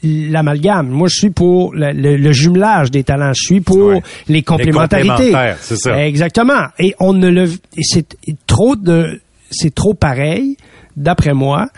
[0.03, 0.89] l'amalgame.
[0.89, 3.33] Moi, je suis pour le, le- le jumelage des talents.
[3.35, 4.03] Je suis pour Ouais.
[4.29, 5.33] les complémentarités.
[5.61, 6.07] c'est ça.
[6.07, 6.67] Exactement.
[6.79, 7.51] Et on ne le,
[7.81, 8.07] c'est
[8.47, 10.57] trop de, c'est trop pareil,
[10.97, 11.69] d'après moi,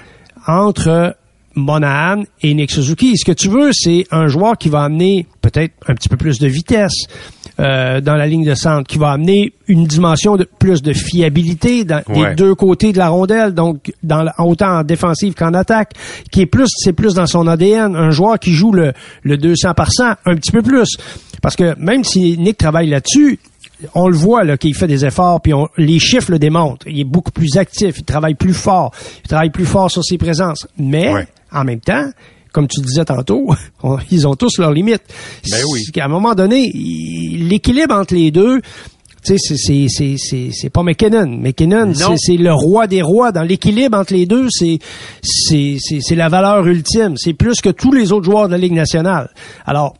[0.46, 1.16] entre
[1.58, 3.16] Monahan et Nick Suzuki.
[3.16, 6.38] Ce que tu veux, c'est un joueur qui va amener peut-être un petit peu plus
[6.38, 7.06] de vitesse
[7.60, 11.84] euh, dans la ligne de centre, qui va amener une dimension de plus de fiabilité
[11.84, 12.30] dans Ouais.
[12.30, 15.92] les deux côtés de la rondelle, donc dans autant en défensive qu'en attaque,
[16.30, 18.92] qui est plus, c'est plus dans son ADN, un joueur qui joue le,
[19.22, 20.96] le 200 par cent, un petit peu plus.
[21.42, 23.38] Parce que même si Nick travaille là-dessus,
[23.94, 26.86] on le voit là qu'il fait des efforts, puis on- les chiffres le démontrent.
[26.88, 28.92] Il est beaucoup plus actif, il travaille plus fort,
[29.24, 30.66] il travaille plus fort sur ses présences.
[30.78, 31.28] Mais Ouais.
[31.52, 32.04] En même temps,
[32.52, 35.02] comme tu disais tantôt, on- ils ont tous leurs limites.
[35.50, 35.82] Ben oui.
[35.84, 38.60] C'est qu'à un moment donné, il- l'équilibre entre les deux,
[39.24, 41.26] tu sais, c'est- pas McKinnon.
[41.26, 43.32] McKinnon, c'est le roi des rois.
[43.32, 44.78] Dans l'équilibre entre les deux, c'est
[46.16, 47.14] la valeur ultime.
[47.16, 49.30] C'est plus que tous les autres joueurs de la Ligue nationale.
[49.66, 49.94] Alors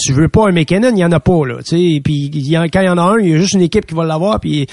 [0.00, 2.00] tu veux pas un McKinnon, il y en a pas là, tu sais.
[2.04, 3.62] Puis il y en- quand il y en a un, il y a juste une
[3.62, 4.38] équipe qui va l'avoir.
[4.38, 4.64] Puis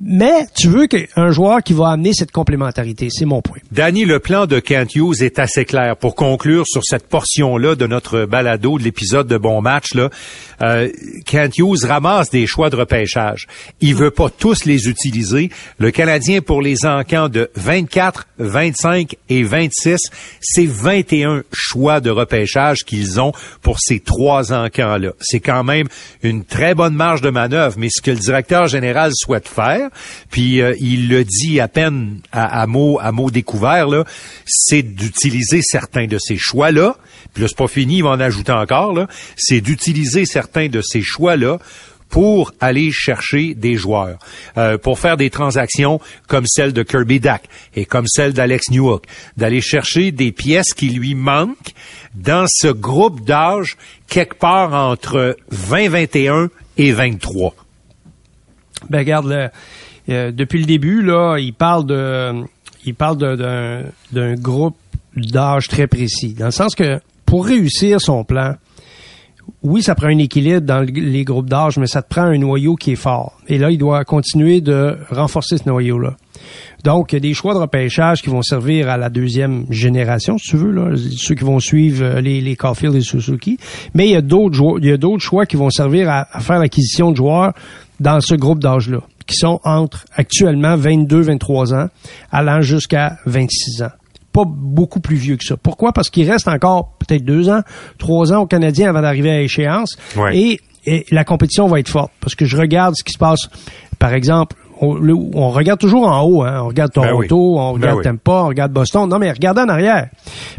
[0.00, 3.08] mais tu veux qu'un joueur qui va amener cette complémentarité.
[3.10, 3.58] C'est mon point.
[3.70, 5.96] Danny, le plan de Kent Hughes est assez clair.
[5.96, 10.08] Pour conclure sur cette portion-là de notre balado de l'épisode de Bon Match, là,
[10.62, 10.88] euh,
[11.26, 13.46] Kent Hughes ramasse des choix de repêchage.
[13.82, 15.50] Il veut pas tous les utiliser.
[15.78, 19.98] Le Canadien, pour les encans de 24, 25 et 26,
[20.40, 25.10] c'est 21 choix de repêchage qu'ils ont pour ces trois encans-là.
[25.20, 25.88] C'est quand même
[26.22, 29.89] une très bonne marge de manœuvre, mais ce que le directeur général souhaite faire,
[30.30, 34.04] puis euh, il le dit à peine à, à mots à mots découverts, là,
[34.46, 36.96] c'est d'utiliser certains de ces choix-là.
[37.34, 39.06] Puis là, c'est pas fini, il va en ajouter encore, là.
[39.36, 41.58] C'est d'utiliser certains de ces choix-là
[42.10, 44.18] pour aller chercher des joueurs,
[44.58, 49.04] euh, pour faire des transactions comme celle de Kirby Dack et comme celle d'Alex Newhook,
[49.36, 51.72] d'aller chercher des pièces qui lui manquent
[52.14, 53.76] dans ce groupe d'âge
[54.08, 57.54] quelque part entre 20-21 et 23.
[58.88, 59.48] Ben regarde, le-
[60.08, 62.32] euh, depuis le début, là, il parle de,
[62.86, 63.16] il parle
[64.12, 64.76] d'un, groupe
[65.16, 66.34] d'âge très précis.
[66.34, 68.54] Dans le sens que pour réussir son plan,
[69.62, 72.38] oui, ça prend un équilibre dans le- les groupes d'âge, mais ça te prend un
[72.38, 73.38] noyau qui est fort.
[73.48, 76.16] Et là, il doit continuer de renforcer ce noyau-là.
[76.84, 80.38] Donc, il y a des choix de repêchage qui vont servir à la deuxième génération,
[80.38, 83.58] si tu veux, là, ceux qui vont suivre euh, les, les Caulfield et Suzuki.
[83.92, 86.26] Mais il y a d'autres jou- il y a d'autres choix qui vont servir à,
[86.32, 87.52] à faire l'acquisition de joueurs
[88.00, 91.86] dans ce groupe d'âge-là, qui sont entre actuellement 22, 23 ans,
[92.32, 93.90] allant jusqu'à 26 ans.
[94.32, 95.56] Pas beaucoup plus vieux que ça.
[95.56, 95.92] Pourquoi?
[95.92, 97.60] Parce qu'il reste encore peut-être deux ans,
[97.98, 99.96] trois ans aux Canadiens avant d'arriver à échéance.
[100.16, 100.36] Ouais.
[100.38, 102.12] Et, et la compétition va être forte.
[102.20, 103.48] Parce que je regarde ce qui se passe,
[103.98, 106.60] par exemple, on, le- on regarde toujours en haut, hein.
[106.62, 107.58] on regarde Ben Toronto, oui.
[107.60, 108.04] on Ben regarde oui.
[108.04, 109.08] Tampa, on regarde Boston.
[109.08, 110.08] Non, mais regardez en arrière.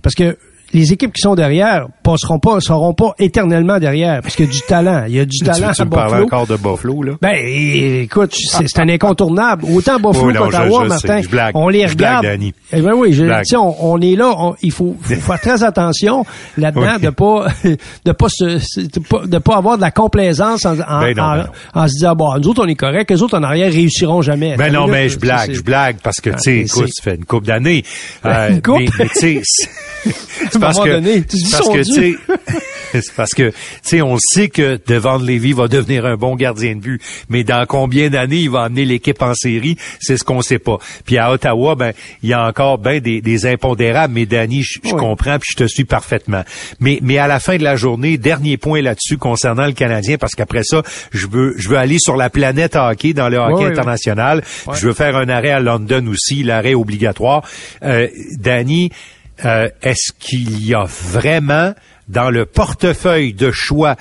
[0.03, 0.37] Parce que
[0.73, 4.51] les équipes qui sont derrière passeront pas, seront pas éternellement derrière, parce qu'il y a
[4.51, 5.03] du talent.
[5.07, 7.13] Il y a du Tu, talent tu à me parles encore de Buffalo, là?
[7.21, 9.65] Ben, écoute, c'est un incontournable.
[9.73, 11.21] Autant Buffalo Oui, qu'Ottawa, je- je Martin.
[11.21, 11.51] Je blague.
[11.55, 12.25] on les Je regarde.
[12.73, 15.39] Eh ben oui, je, tu sais, on, on est là, on- il faut, faut faire
[15.41, 16.25] très attention
[16.57, 17.01] là-dedans Oui.
[17.01, 17.47] de pas
[18.05, 21.23] de pas se de pas, de pas avoir de la complaisance en, en, Ben non,
[21.23, 23.71] en- ben en se disant bon, nous autres on est corrects, les autres en arrière
[23.71, 24.55] réussiront jamais.
[24.57, 27.15] Ben non, Là, mais je blague, je blague parce que, tu sais, écoute, ça fait
[27.15, 27.83] une coupe d'années.
[28.25, 28.77] Euh, Une coupe?
[28.79, 29.07] Mais, mais
[30.61, 31.81] tu sais, c'est- c'est À un parce moment que, donné, tu dis parce son que,
[31.81, 32.19] Dieu.
[32.93, 36.75] c'est parce que, tu sais, on sait que Devon Levy va devenir un bon gardien
[36.75, 40.41] de but, mais dans combien d'années il va amener l'équipe en série, c'est ce qu'on
[40.41, 40.77] sait pas.
[41.05, 41.93] Puis à Ottawa, ben,
[42.23, 44.91] il y a encore ben des, des impondérables, mais Danny, je Oui.
[44.91, 46.43] comprends puis je te suis parfaitement.
[46.79, 50.35] Mais, mais à la fin de la journée, dernier point là-dessus concernant le Canadien, parce
[50.35, 53.71] qu'après ça, je veux, je veux aller sur la planète hockey dans le hockey oui,
[53.71, 54.43] international.
[54.73, 57.43] Je veux faire un arrêt à London aussi, l'arrêt obligatoire.
[57.83, 58.91] Euh, Danny,
[59.45, 61.73] euh, est-ce qu'il y a vraiment
[62.07, 63.95] dans le portefeuille de choix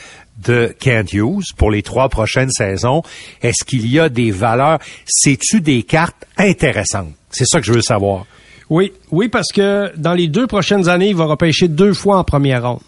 [0.45, 3.03] de Kent Hughes pour les trois prochaines saisons,
[3.43, 7.13] est-ce qu'il y a des valeurs, c'est-tu des cartes intéressantes?
[7.31, 8.27] C'est ça que je veux savoir.
[8.71, 12.25] Oui, oui, parce que dans les deux prochaines années, il va repêcher deux fois en
[12.25, 12.81] première ronde.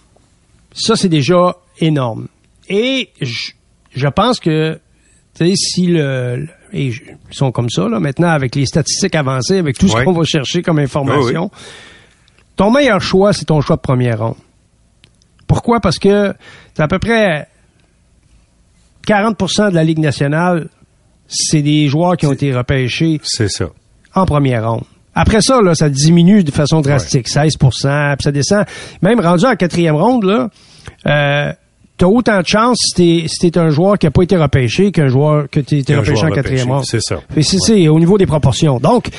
[0.74, 2.28] Ça, c'est déjà énorme.
[2.68, 3.50] Et je,
[3.94, 4.80] je pense que,
[5.36, 9.58] tu sais, si le, et ils sont comme ça, là, maintenant, avec les statistiques avancées,
[9.58, 11.60] avec tout ce qu'on va chercher comme information, Oui,
[12.56, 14.36] ton meilleur choix, c'est ton choix de première ronde.
[15.46, 15.80] Pourquoi?
[15.80, 16.34] Parce que
[16.74, 17.48] c'est à peu près
[19.06, 20.68] 40% de la Ligue nationale,
[21.28, 23.66] c'est des joueurs qui ont été repêchés C'est ça.
[24.14, 24.84] en première ronde.
[25.14, 28.64] Après ça, là, ça diminue de façon drastique, 16% puis ça descend.
[29.02, 30.48] Même rendu en quatrième ronde, là,
[31.06, 31.52] euh,
[31.98, 34.90] t'as autant de chance si t'es, si t'es un joueur qui a pas été repêché
[34.90, 36.84] qu'un joueur que t'es été repêché en quatrième ronde.
[36.86, 37.20] c'est ça.
[37.42, 38.78] C'est au niveau des proportions.
[38.78, 39.10] Donc,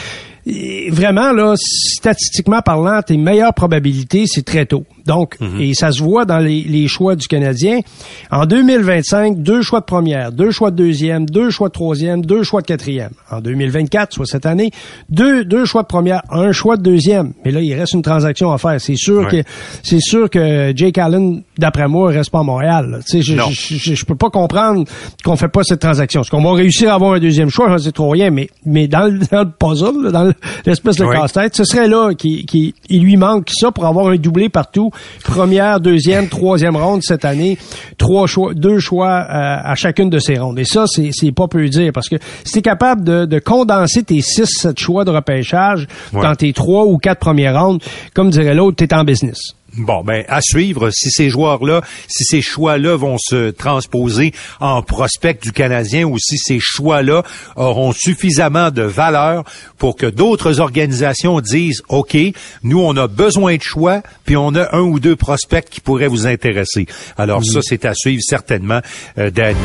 [0.46, 4.86] vraiment, là, statistiquement parlant, tes meilleures probabilités, c'est très tôt.
[5.06, 5.60] Donc, Mhm.
[5.62, 7.80] et ça se voit dans les, les choix du Canadien.
[8.32, 12.44] En 2025, deux choix de première, deux choix de deuxième, deux choix de troisième, deux
[12.44, 13.12] choix de quatrième.
[13.32, 14.72] En 2024, soit cette année,
[15.10, 17.34] deux, deux choix de première, un choix de deuxième.
[17.44, 18.80] Mais là, il reste une transaction à faire.
[18.80, 19.44] C'est sûr Ouais.
[19.44, 19.50] que
[19.84, 23.00] c'est sûr que Jake Allen, d'après moi, reste pas à Montréal.
[23.06, 24.86] Tu sais, je, je, je, je peux pas comprendre
[25.24, 26.22] qu'on fait pas cette transaction.
[26.22, 27.78] Est-ce qu'on va réussir à avoir un deuxième choix?
[27.78, 30.34] Sais trop rien, mais, mais dans, le- dans le puzzle, dans le-
[30.66, 31.16] l'espèce de Oui.
[31.16, 34.92] casse-tête, ce serait là qu'il qu'il- il lui manque ça pour avoir un doublé partout.
[35.24, 37.58] Première, deuxième, troisième ronde cette année.
[37.98, 40.60] Trois choix, deux choix euh, à chacune de ces rondes.
[40.60, 44.04] Et ça, c'est c'est pas peu dire parce que si t'es capable de, de condenser
[44.04, 46.22] tes six, sept choix de repêchage Ouais.
[46.22, 47.82] dans tes trois ou quatre premières rondes,
[48.14, 49.40] comme dirait l'autre, t'es en business.
[49.76, 55.40] Bon, ben à suivre si ces joueurs-là, si ces choix-là vont se transposer en prospect
[55.42, 57.24] du Canadien ou si ces choix-là
[57.56, 59.44] auront suffisamment de valeur
[59.80, 62.16] pour que d'autres organisations disent OK,
[62.62, 66.08] nous on a besoin de choix, puis on a un ou deux prospects qui pourraient
[66.08, 66.86] vous intéresser.
[67.18, 68.82] Alors ça c'est à suivre certainement
[69.18, 69.58] euh, Danny.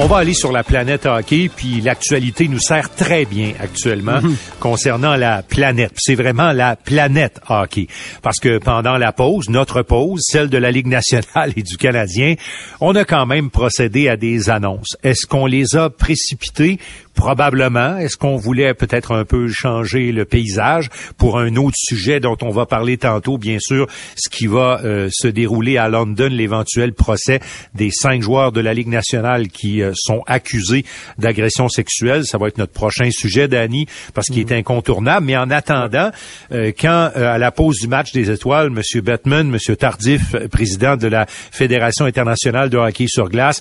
[0.00, 4.20] On va aller sur la planète hockey, puis l'actualité nous sert très bien actuellement
[4.60, 5.90] concernant la planète.
[5.96, 7.88] C'est vraiment la planète hockey.
[8.22, 12.36] Parce que pendant la pause, notre pause, celle de la Ligue nationale et du Canadien,
[12.80, 14.96] on a quand même procédé à des annonces.
[15.02, 16.78] Est-ce qu'on les a précipitées?
[17.18, 17.96] Probablement.
[17.96, 22.50] Est-ce qu'on voulait peut-être un peu changer le paysage pour un autre sujet dont on
[22.50, 27.40] va parler tantôt, bien sûr, ce qui va euh, se dérouler à London, l'éventuel procès
[27.74, 30.84] des cinq joueurs de la Ligue nationale qui euh, sont accusés
[31.18, 32.24] d'agression sexuelle.
[32.24, 35.26] Ça va être notre prochain sujet, Danny, parce qu'il est incontournable.
[35.26, 36.12] Mais en attendant,
[36.52, 39.00] euh, quand à la pause du match des étoiles, M.
[39.02, 39.76] Bettman, M.
[39.76, 43.60] Tardif, président de la Fédération internationale de hockey sur glace,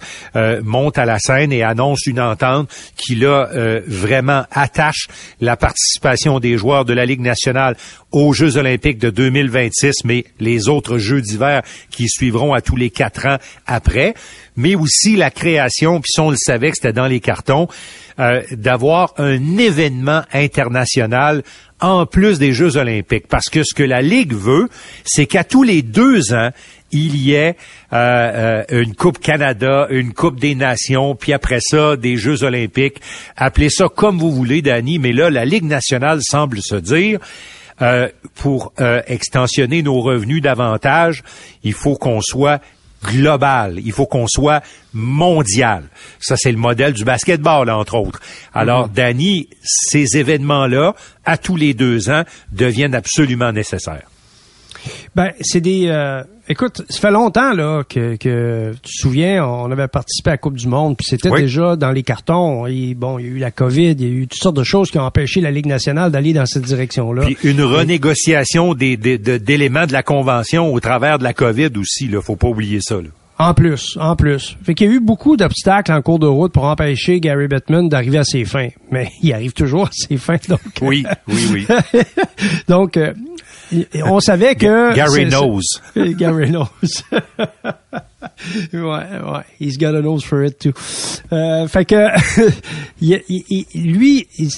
[0.61, 5.07] monte à la scène et annonce une entente qui là euh, vraiment attache
[5.41, 7.75] la participation des joueurs de la Ligue nationale
[8.11, 12.89] aux Jeux olympiques de 2026, mais les autres Jeux d'hiver qui suivront à tous les
[12.89, 14.13] quatre ans après,
[14.55, 17.67] mais aussi la création, puis on le savait que c'était dans les cartons,
[18.19, 21.43] euh, d'avoir un événement international
[21.79, 23.27] en plus des Jeux olympiques.
[23.27, 24.69] Parce que ce que la Ligue veut,
[25.05, 26.49] c'est qu'à tous les deux ans,
[26.91, 27.55] il y ait
[27.93, 33.01] euh, euh, une Coupe Canada, une Coupe des Nations, puis après ça, des Jeux olympiques.
[33.35, 37.19] Appelez ça comme vous voulez, Danny, mais là, la Ligue nationale semble se dire...
[37.81, 41.23] euh, pour euh, extensionner nos revenus davantage,
[41.63, 42.61] il faut qu'on soit
[43.07, 44.61] global, il faut qu'on soit
[44.93, 45.83] mondial.
[46.19, 48.19] Ça, c'est le modèle du basketball, entre autres.
[48.53, 50.93] Alors, Danny, ces événements-là,
[51.25, 54.09] à tous les deux ans, deviennent absolument nécessaires.
[55.15, 55.87] Ben, c'est des.
[55.87, 60.33] euh, écoute, ça fait longtemps là que, que tu te souviens, on avait participé à
[60.33, 61.41] la Coupe du Monde, puis c'était Oui.
[61.41, 62.65] déjà dans les cartons.
[62.67, 64.63] Et, bon, il y a eu la COVID, il y a eu toutes sortes de
[64.63, 67.23] choses qui ont empêché la Ligue nationale d'aller dans cette direction-là.
[67.25, 71.69] Puis une renégociation des, des- de- d'éléments de la convention au travers de la COVID
[71.77, 72.95] aussi, là, faut pas oublier ça.
[72.95, 73.09] Là.
[73.39, 74.57] En plus, en plus.
[74.63, 77.87] Fait qu'il y a eu beaucoup d'obstacles en cours de route pour empêcher Gary Bettman
[77.87, 78.69] d'arriver à ses fins.
[78.91, 80.59] Mais il arrive toujours à ses fins, donc.
[80.81, 81.67] Oui, oui, oui.
[82.67, 83.13] donc, euh,
[84.05, 84.93] on savait que.
[84.95, 85.61] Gary knows.
[85.95, 86.67] Gary knows.
[88.73, 89.43] ouais, ouais.
[89.59, 90.73] He's got a nose for it too.
[91.31, 92.07] Euh, fait que
[93.01, 94.49] il- il- il- lui, il,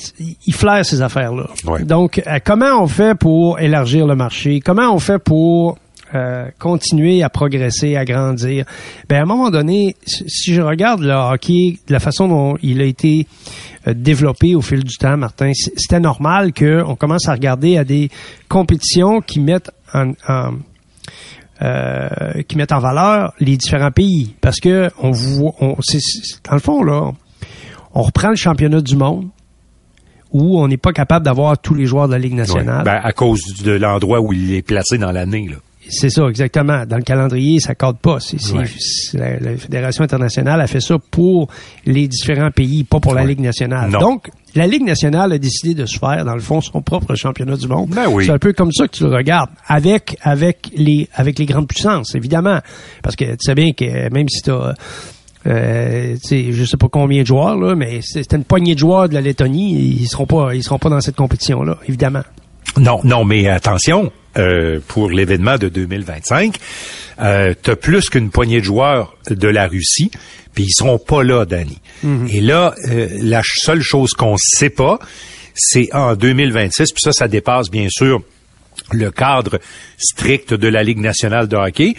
[0.47, 1.47] il flaire ces affaires-là.
[1.65, 1.83] Ouais.
[1.83, 4.59] Donc, euh, comment on fait pour élargir le marché?
[4.61, 5.77] Comment on fait pour
[6.15, 8.65] euh, continuer à progresser, à grandir
[9.07, 12.85] Ben à un moment donné, si je regarde le hockey, la façon dont il a
[12.85, 13.27] été
[13.87, 18.09] euh, développé au fil du temps, Martin, c'était normal qu'on commence à regarder à des
[18.47, 20.13] compétitions qui mettent en,
[21.61, 24.33] euh, qui mettent en valeur les différents pays.
[24.41, 25.75] Parce que on voit, on,
[26.45, 27.11] dans le fond, là,
[27.93, 29.27] on reprend le championnat du monde
[30.31, 32.83] où on n'est pas capable d'avoir tous les joueurs de la Ligue nationale.
[32.83, 35.47] Ben, à cause de l'endroit où il est placé dans l'année.
[35.47, 35.57] Là.
[35.89, 36.85] C'est ça, exactement.
[36.85, 38.17] Dans le calendrier, ça cadre pas.
[38.53, 38.65] Ouais.
[39.13, 41.47] la, la Fédération internationale a fait ça pour
[41.85, 43.27] les différents pays, pas pour la Ouais.
[43.29, 43.89] Ligue nationale.
[43.89, 43.99] Non.
[43.99, 47.55] Donc, la Ligue nationale a décidé de se faire, dans le fond, son propre championnat
[47.57, 47.89] du monde.
[47.89, 48.25] Ben oui.
[48.25, 51.67] C'est un peu comme ça que tu le regardes, avec avec les avec les grandes
[51.67, 52.59] puissances, évidemment.
[53.03, 54.73] Parce que tu sais bien que même si tu as
[55.47, 58.73] euh, tu sais, je sais pas combien de joueurs là, mais c'est c'est une poignée
[58.73, 61.77] de joueurs de la Lettonie, ils seront pas ils seront pas dans cette compétition là,
[61.87, 62.23] évidemment.
[62.77, 66.55] Non, non, mais attention, euh, pour l'événement de 2025,
[67.21, 70.11] euh, tu as plus qu'une poignée de joueurs de la Russie,
[70.53, 71.79] puis ils seront pas là, Danny.
[72.31, 74.99] Et là, euh, la seule chose qu'on sait pas,
[75.55, 78.21] c'est en 2026, puis ça, ça dépasse bien sûr
[78.91, 79.59] le cadre
[79.97, 81.95] strict de la Ligue nationale de hockey.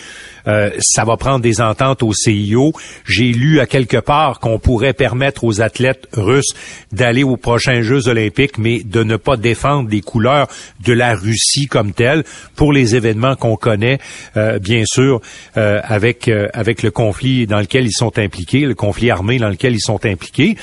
[0.46, 2.72] Euh, ça va prendre des ententes au CIO.
[3.06, 6.54] J'ai lu à quelque part qu'on pourrait permettre aux athlètes russes
[6.92, 10.48] d'aller aux prochains Jeux olympiques, mais de ne pas défendre les couleurs
[10.84, 12.24] de la Russie comme telle
[12.56, 13.98] pour les événements qu'on connaît,
[14.36, 15.20] euh, bien sûr,
[15.56, 19.74] euh, avec avec le conflit dans lequel ils sont impliqués, le conflit armé dans lequel
[19.74, 20.56] ils sont impliqués.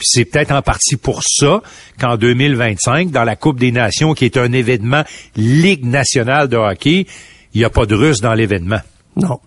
[0.00, 1.62] C'est peut-être en partie pour ça
[2.00, 5.04] qu'en 2025, dans la Coupe des Nations, qui est un événement
[5.36, 7.06] Ligue nationale de hockey,
[7.54, 8.80] il n'y a pas de Russes dans l'événement.
[9.16, 9.38] Non.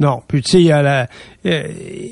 [0.00, 0.22] Non.
[0.26, 1.06] Puis tu sais, la,
[1.46, 1.62] euh,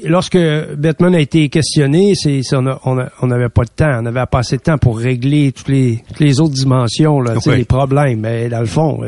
[0.05, 0.38] lorsque
[0.76, 4.62] Batman a été questionné, c'est on n'avait pas de temps, on avait pas assez de
[4.62, 8.20] temps pour régler toutes les toutes les autres dimensions, là, les problèmes.
[8.20, 9.00] Mais dans le fond,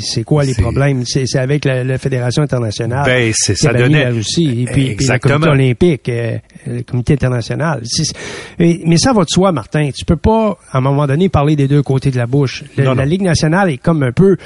[0.00, 1.04] c'est quoi les problèmes?
[1.04, 3.04] C'est avec la, fédération internationale.
[3.04, 7.82] Ben, c'est ça donnait la Russie et puis, le comité olympique, euh, le comité international.
[8.58, 9.90] mais ça va de soi, Martin.
[9.94, 12.64] Tu peux pas à un moment donné parler des deux côtés de la bouche.
[12.76, 14.36] la Ligue nationale est comme un peu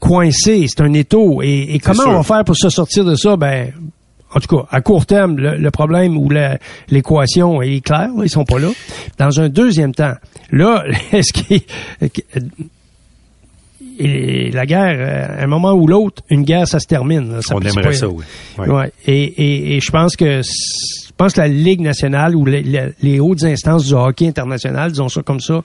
[0.00, 1.40] coincé, c'est un étau.
[1.42, 3.36] Et, comment on va faire pour se sortir de ça?
[3.36, 3.72] Ben,
[4.34, 6.28] en tout cas, à court terme, le, problème ou
[6.88, 8.68] l'équation est claire, ils sont pas là.
[9.18, 10.14] Dans un deuxième temps,
[10.50, 11.62] là, est-ce qu'il
[14.00, 17.40] la guerre, à un moment ou l'autre, une guerre, ça se termine.
[17.50, 18.24] on aimerait ça, oui.
[18.58, 18.92] Ouais.
[19.06, 20.42] Et, et, je pense que
[21.18, 25.40] pense que la Ligue nationale ou les, hautes instances du hockey international, disons ça comme
[25.40, 25.62] ça,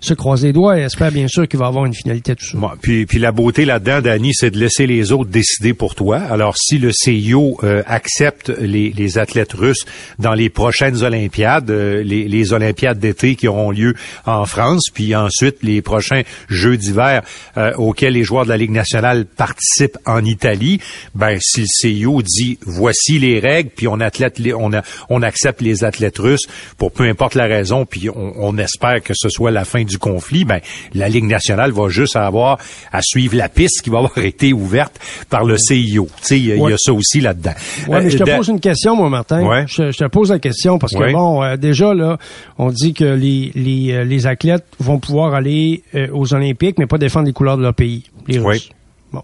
[0.00, 2.58] se croisent les doigts et espèrent bien sûr qu'il va avoir une finalité tout ça.
[2.80, 6.18] puis, puis la beauté là-dedans, Danny, c'est de laisser les autres décider pour toi.
[6.18, 9.84] Alors, si le CIO euh, accepte les, les, athlètes russes
[10.18, 15.14] dans les prochaines Olympiades, euh, les, les, Olympiades d'été qui auront lieu en France, puis
[15.14, 17.22] ensuite les prochains Jeux d'hiver
[17.56, 20.80] euh, auxquels les joueurs de la Ligue nationale participent en Italie,
[21.14, 25.60] ben si le CIO dit voici les règles, puis on athlète, on a on accepte
[25.60, 26.46] les athlètes russes
[26.78, 30.44] pour peu importe la raison, puis on, espère que ce soit la fin du conflit,
[30.44, 30.60] ben
[30.94, 32.58] la Ligue nationale va juste avoir
[32.92, 36.06] à suivre la piste qui va avoir été ouverte par le CIO.
[36.18, 37.52] Tu sais, il y, a ça aussi là-dedans.
[37.88, 39.66] Ouais, mais je te euh, pose une question, moi, Martin.
[39.66, 42.18] Je, te pose la question parce que bon, euh, déjà là,
[42.58, 46.98] on dit que les, les, euh, les athlètes vont pouvoir aller aux Olympiques, mais pas
[46.98, 48.70] défendre les couleurs de leur pays, les Russes.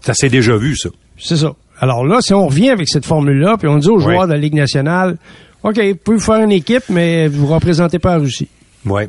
[0.01, 0.89] Ça s'est déjà vu, ça.
[1.17, 1.53] C'est ça.
[1.79, 4.37] Alors là, si on revient avec cette formule-là, puis on dit aux joueurs de la
[4.37, 5.17] Ligue nationale,
[5.63, 8.47] OK, vous pouvez faire une équipe, mais vous ne représentez pas la Russie.
[8.85, 9.03] Oui.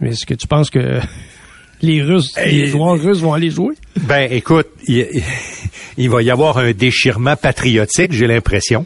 [0.00, 1.00] Mais est-ce que tu penses que
[1.82, 3.74] les Russes, les joueurs russes vont aller jouer?
[4.00, 8.84] Ben, écoute, il, va y avoir un déchirement patriotique, j'ai l'impression.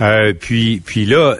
[0.00, 1.36] Euh, puis, puis là,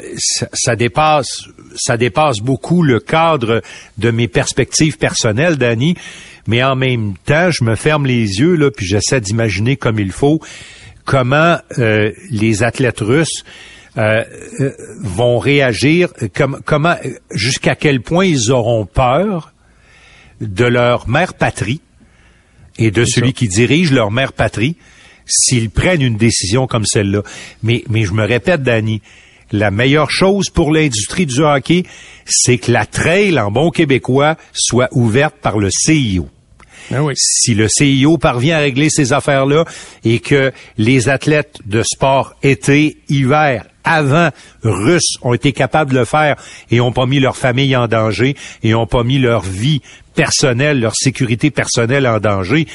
[0.52, 3.62] ça, dépasse, ça dépasse beaucoup le cadre
[3.98, 5.96] de mes perspectives personnelles, Danny.
[6.46, 10.12] Mais en même temps, je me ferme les yeux là, puis j'essaie d'imaginer comme il
[10.12, 10.40] faut
[11.04, 13.44] comment euh, les athlètes russes
[13.98, 14.24] euh,
[14.60, 16.08] euh, vont réagir,
[16.64, 16.96] comment,
[17.30, 19.52] jusqu'à quel point ils auront peur
[20.40, 21.80] de leur mère patrie
[22.78, 24.76] et de celui qui dirige leur mère patrie
[25.26, 27.22] s'ils prennent une décision comme celle-là.
[27.62, 29.02] Mais, mais je me répète, Danny,
[29.52, 31.84] la meilleure chose pour l'industrie du hockey,
[32.24, 36.28] c'est que la trail en bon québécois soit ouverte par le CIO.
[36.90, 39.64] Ben si le CIO parvient à régler ces affaires-là
[40.04, 44.30] et que les athlètes de sport été, hiver, avant
[44.62, 46.36] russes ont été capables de le faire
[46.70, 49.80] et ont pas mis leur famille en danger et ont pas mis leur vie
[50.14, 52.66] personnelle, leur sécurité personnelle en danger.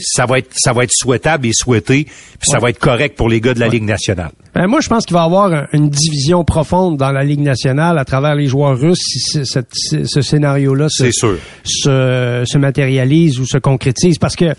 [0.00, 3.28] ça va être ça va être souhaitable et souhaité, puis ça va être correct pour
[3.28, 4.32] les gars de la Ligue nationale.
[4.58, 7.96] Ben, moi, je pense qu'il va y avoir une division profonde dans la Ligue nationale
[7.96, 14.18] à travers les joueurs russes si ce, scénario-là se, se, se matérialise ou se concrétise,
[14.18, 14.56] parce que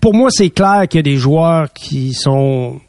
[0.00, 2.80] pour moi, c'est clair qu'il y a des joueurs qui sont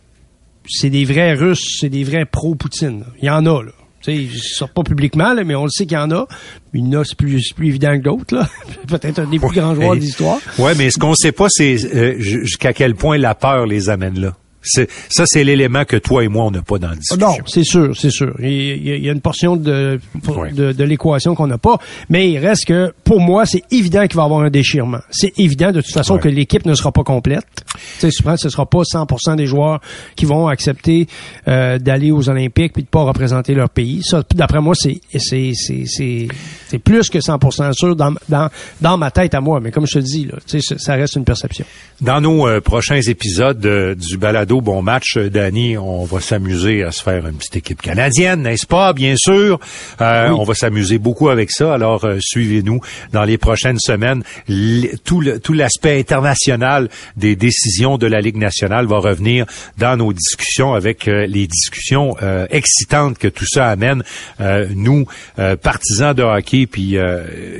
[0.66, 3.04] c'est des vrais Russes, c'est des vrais pro-Poutine.
[3.22, 3.72] Il y en a, là.
[4.02, 6.26] Tu sais, ils sortent pas publiquement, là, mais on le sait qu'il y en a.
[6.74, 8.46] Il y en a, c'est plus, plus évident que d'autres.
[8.88, 10.38] Peut-être un des plus grands joueurs de l'histoire.
[10.58, 14.18] Ouais, mais ce qu'on sait pas, c'est euh, jusqu'à quel point la peur les amène
[14.22, 17.28] là ça, c'est l'élément que toi et moi, on n'a pas dans le discussion.
[17.28, 18.36] Non, c'est sûr, c'est sûr.
[18.40, 21.78] Il y, a une portion de, de, l'équation qu'on n'a pas,
[22.10, 25.00] mais il reste que, pour moi, c'est évident qu'il va y avoir un déchirement.
[25.10, 27.46] C'est évident, de toute façon, que l'équipe ne sera pas complète.
[27.66, 29.80] Tu sais, souvent, ce sera pas 100% des joueurs
[30.16, 31.08] qui vont accepter
[31.48, 34.02] euh, d'aller aux Olympiques puis de pas représenter leur pays.
[34.04, 38.50] Ça, d'après moi, c'est c'est c'est plus que 100% sûr dans, dans
[38.82, 39.60] dans ma tête à moi.
[39.60, 40.38] Mais comme je te dis, là,
[40.78, 41.66] ça reste une perception.
[42.02, 46.84] Dans nos euh, prochains épisodes euh, du balado Bon Match, euh, Danny, on va s'amuser
[46.84, 48.94] à se faire une petite équipe canadienne, n'est-ce pas?
[48.94, 49.60] Bien sûr.
[50.00, 51.74] On va s'amuser beaucoup avec ça.
[51.74, 52.80] Alors, suivez-nous
[53.12, 54.24] dans les prochaines semaines.
[55.04, 59.46] tout l'aspect international des décisions décision de la Ligue nationale va revenir
[59.78, 64.04] dans nos discussions avec euh, les discussions euh, excitantes que tout ça amène.
[64.40, 65.06] Euh, nous,
[65.62, 66.98] partisans de hockey, puis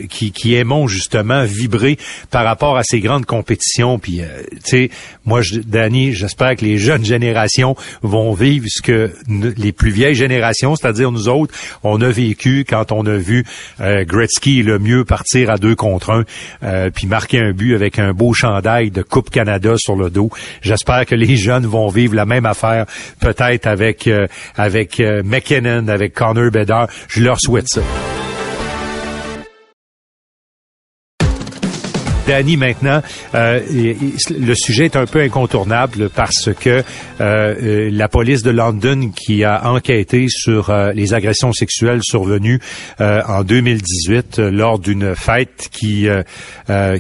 [0.10, 1.98] qui, qui, aimons justement vibrer
[2.32, 4.00] par rapport à ces grandes compétitions.
[4.00, 4.22] Puis,
[4.52, 4.90] tu sais,
[5.26, 10.16] moi, je, Danny, j'espère que les jeunes générations vont vivre ce que les plus vieilles
[10.16, 13.46] générations, c'est-à-dire nous autres, on a vécu quand on a vu
[13.80, 16.24] Gretzky le mieux partir à deux contre
[16.62, 20.30] un, puis marquer un but avec un beau chandail de Coupe Canada sur le dos.
[20.62, 22.86] J'espère que les jeunes vont vivre la même affaire,
[23.20, 26.88] peut-être avec euh, avec euh, McKinnon, avec Connor Bedard.
[27.08, 27.82] Je leur souhaite ça.
[32.28, 33.02] Danny, maintenant,
[33.36, 33.62] euh,
[34.38, 36.84] le sujet est un peu incontournable parce que euh,
[37.22, 42.60] euh, la police de London qui a enquêté sur les agressions sexuelles survenues
[43.00, 46.08] en 2018 lors d'une fête qui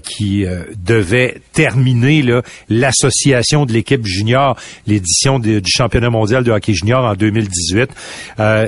[0.03, 0.45] qui
[0.85, 2.23] devait terminer
[2.69, 4.55] l'association de l'équipe junior,
[4.85, 7.89] l'édition du championnat mondial de hockey junior en 2018.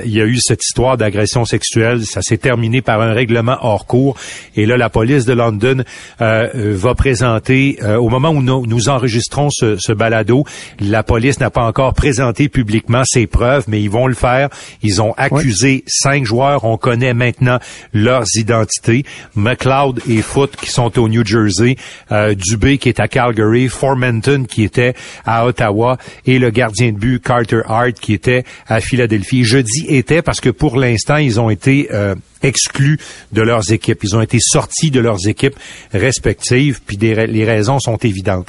[0.04, 3.86] il y a eu cette histoire d'agression sexuelle, ça s'est terminé par un règlement hors
[3.86, 4.16] cours
[4.56, 5.84] et là la police de London
[6.20, 10.44] euh, va présenter, euh, au moment où nous, enregistrons ce, ce, balado,
[10.80, 14.48] la police n'a pas encore présenté publiquement ses preuves, mais ils vont le faire.
[14.82, 16.64] Ils ont accusé cinq joueurs.
[16.64, 17.58] On connaît maintenant
[17.92, 19.04] leurs identités.
[19.34, 21.76] McLeod et Foot qui sont au New Jersey,
[22.12, 24.94] euh, Dubé qui est à Calgary, Formenton qui était
[25.26, 29.44] à Ottawa et le gardien de but Carter Hart qui était à Philadelphie.
[29.44, 32.98] Je dis était parce que pour l'instant, ils ont été euh, exclus
[33.32, 34.02] de leurs équipes.
[34.02, 35.56] Ils ont été sortis de leurs équipes
[35.92, 38.48] respectives, puis les raisons sont évidentes.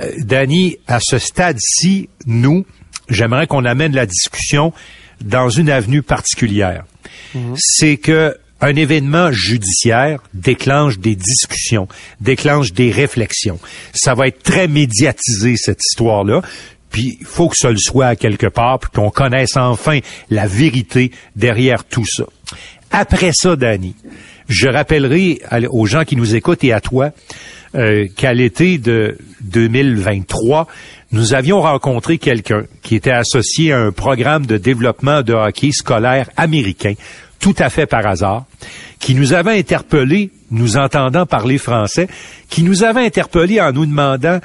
[0.00, 2.64] Euh, Danny, à ce stade-ci, nous,
[3.08, 4.72] j'aimerais qu'on amène la discussion
[5.22, 6.84] dans une avenue particulière.
[7.34, 7.54] Mhm.
[7.56, 11.88] C'est que un événement judiciaire déclenche des discussions,
[12.20, 13.58] déclenche des réflexions.
[13.92, 16.42] Ça va être très médiatisé, cette histoire-là.
[16.90, 19.98] Puis il faut que ça le soit à quelque part, puis qu'on connaisse enfin
[20.30, 22.24] la vérité derrière tout ça.
[22.92, 23.96] Après ça, Danny,
[24.52, 25.40] je rappellerai
[25.70, 27.10] aux gens qui nous écoutent et à toi
[27.74, 30.68] euh, qu'à l'été de 2023,
[31.12, 36.28] nous avions rencontré quelqu'un qui était associé à un programme de développement de hockey scolaire
[36.36, 36.92] américain,
[37.40, 38.44] tout à fait par hasard,
[38.98, 42.08] qui nous avait interpellés, nous entendant parler français,
[42.50, 44.38] qui nous avait interpellés en nous demandant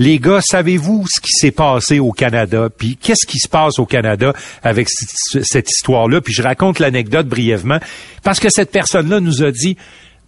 [0.00, 2.68] les gars, savez-vous ce qui s'est passé au Canada?
[2.74, 4.32] Puis qu'est-ce qui se passe au Canada
[4.62, 6.22] avec cette histoire-là?
[6.22, 7.78] Puis je raconte l'anecdote brièvement
[8.24, 9.76] parce que cette personne-là nous a dit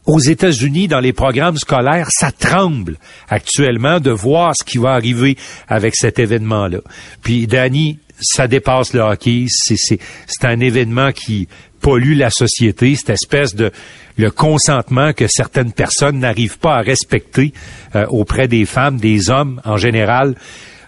[0.04, 2.98] aux États-Unis, dans les programmes scolaires, ça tremble
[3.30, 6.80] actuellement de voir ce qui va arriver avec cet événement-là.
[7.22, 9.46] Puis, Danny, ça dépasse le hockey.
[9.48, 11.48] C'est un événement qui
[11.82, 13.70] pollue la société, cette espèce de
[14.16, 17.52] le consentement que certaines personnes n'arrivent pas à respecter
[17.94, 20.34] euh, auprès des femmes, des hommes en général.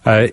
[0.06, 0.28] Euh,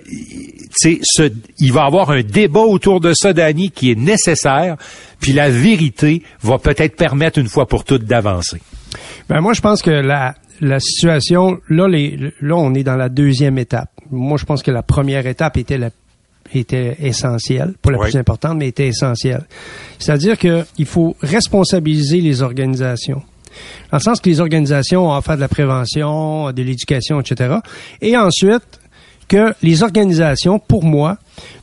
[0.71, 4.75] ce, il va y avoir un débat autour de ça, Danny, qui est nécessaire,
[5.19, 8.61] puis la vérité va peut-être permettre une fois pour toutes d'avancer.
[9.29, 13.09] Ben moi, je pense que la, la situation, là, les, là, on est dans la
[13.09, 13.89] deuxième étape.
[14.11, 15.89] Moi, je pense que la première étape était la
[16.53, 19.45] était essentielle, pas la plus importante, mais était essentielle.
[19.99, 23.21] C'est-à-dire qu'il faut responsabiliser les organisations.
[23.91, 27.55] Dans le sens que les organisations ont à faire de la prévention, de l'éducation, etc.
[28.01, 28.79] Et ensuite,
[29.27, 31.17] que les organisations, pour moi,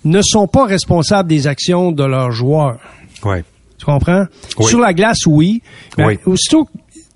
[0.05, 2.79] ne sont pas responsables des actions de leurs joueurs.
[3.25, 3.45] Ouais.
[3.79, 4.25] Tu comprends?
[4.61, 5.63] Sur la glace, oui.
[5.97, 6.19] Mais oui.
[6.27, 6.69] aussitôt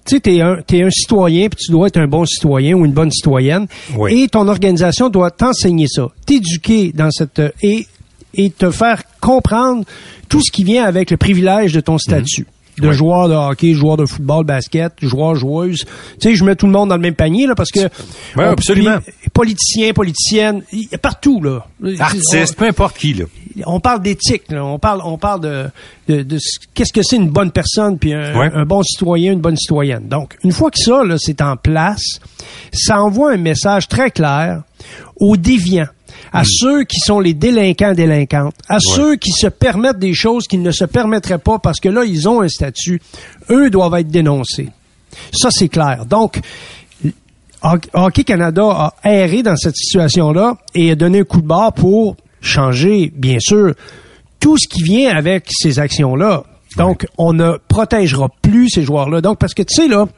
[0.04, 2.84] tu sais, t'es un, es un citoyen, puis tu dois être un bon citoyen ou
[2.84, 3.66] une bonne citoyenne.
[4.08, 7.86] Et ton organisation doit t'enseigner ça, t'éduquer dans cette et
[8.34, 9.84] et te faire comprendre
[10.28, 12.46] tout ce qui vient avec le privilège de ton statut
[12.78, 15.84] de joueurs de hockey, joueurs de football, basket, joueurs, joueuses.
[16.20, 18.44] Tu sais, je mets tout le monde dans le même panier là parce que ouais,
[18.44, 18.98] absolument.
[19.32, 20.62] Politiciens, politiciennes,
[21.00, 21.66] partout là.
[21.98, 23.24] Artistes, peu importe qui là.
[23.66, 25.66] On parle d'éthique, on parle, on parle de,
[26.08, 26.38] de, de
[26.72, 30.08] qu'est-ce que c'est une bonne personne puis un, un, bon citoyen, une bonne citoyenne.
[30.08, 32.20] Donc, une fois que ça là, c'est en place,
[32.72, 34.62] ça envoie un message très clair
[35.16, 35.88] aux déviants
[36.32, 40.62] à ceux qui sont les délinquants délinquantes, à ceux qui se permettent des choses qu'ils
[40.62, 43.00] ne se permettraient pas parce que là, ils ont un statut.
[43.50, 44.68] Eux doivent être dénoncés.
[45.32, 46.06] Ça, c'est clair.
[46.06, 46.40] Donc,
[47.92, 52.16] Hockey Canada a erré dans cette situation-là et a donné un coup de barre pour
[52.40, 53.74] changer, bien sûr,
[54.40, 56.44] tout ce qui vient avec ces actions-là.
[56.76, 59.20] Donc, on ne protégera plus ces joueurs-là.
[59.20, 60.08] Donc, parce que tu sais, là,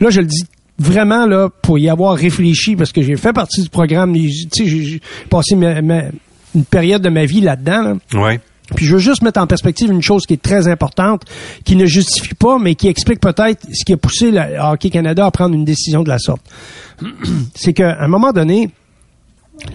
[0.00, 0.44] là, je le dis
[0.78, 4.14] vraiment là pour y avoir réfléchi parce que j'ai fait partie du programme.
[4.14, 7.98] Tu sais, j'ai passé une période de ma vie là-dedans.
[8.14, 8.40] Ouais.
[8.74, 11.22] Puis je veux juste mettre en perspective une chose qui est très importante,
[11.64, 15.24] qui ne justifie pas, mais qui explique peut-être ce qui a poussé le Hockey Canada
[15.24, 16.42] à prendre une décision de la sorte.
[17.54, 18.70] C'est qu'à un moment donné,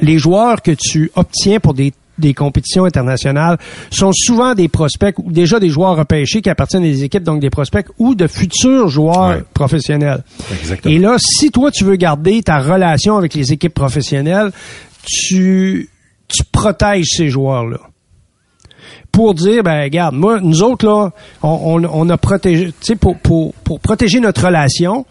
[0.02, 3.58] les joueurs que tu obtiens pour des des compétitions internationales
[3.90, 7.40] sont souvent des prospects ou déjà des joueurs repêchés qui appartiennent à des équipes, donc
[7.42, 9.44] des prospects ou de futurs joueurs Ouais.
[9.54, 10.24] professionnels.
[10.52, 10.94] Exactement.
[10.94, 14.52] Et là, si toi tu veux garder ta relation avec les équipes professionnelles,
[15.04, 15.90] tu,
[16.28, 17.78] tu protèges ces joueurs-là.
[19.12, 21.12] Pour dire, ben regarde, moi, nous autres, là,
[21.44, 25.06] on, on, on a protégé, tu sais, pour, pour, pour protéger notre relation,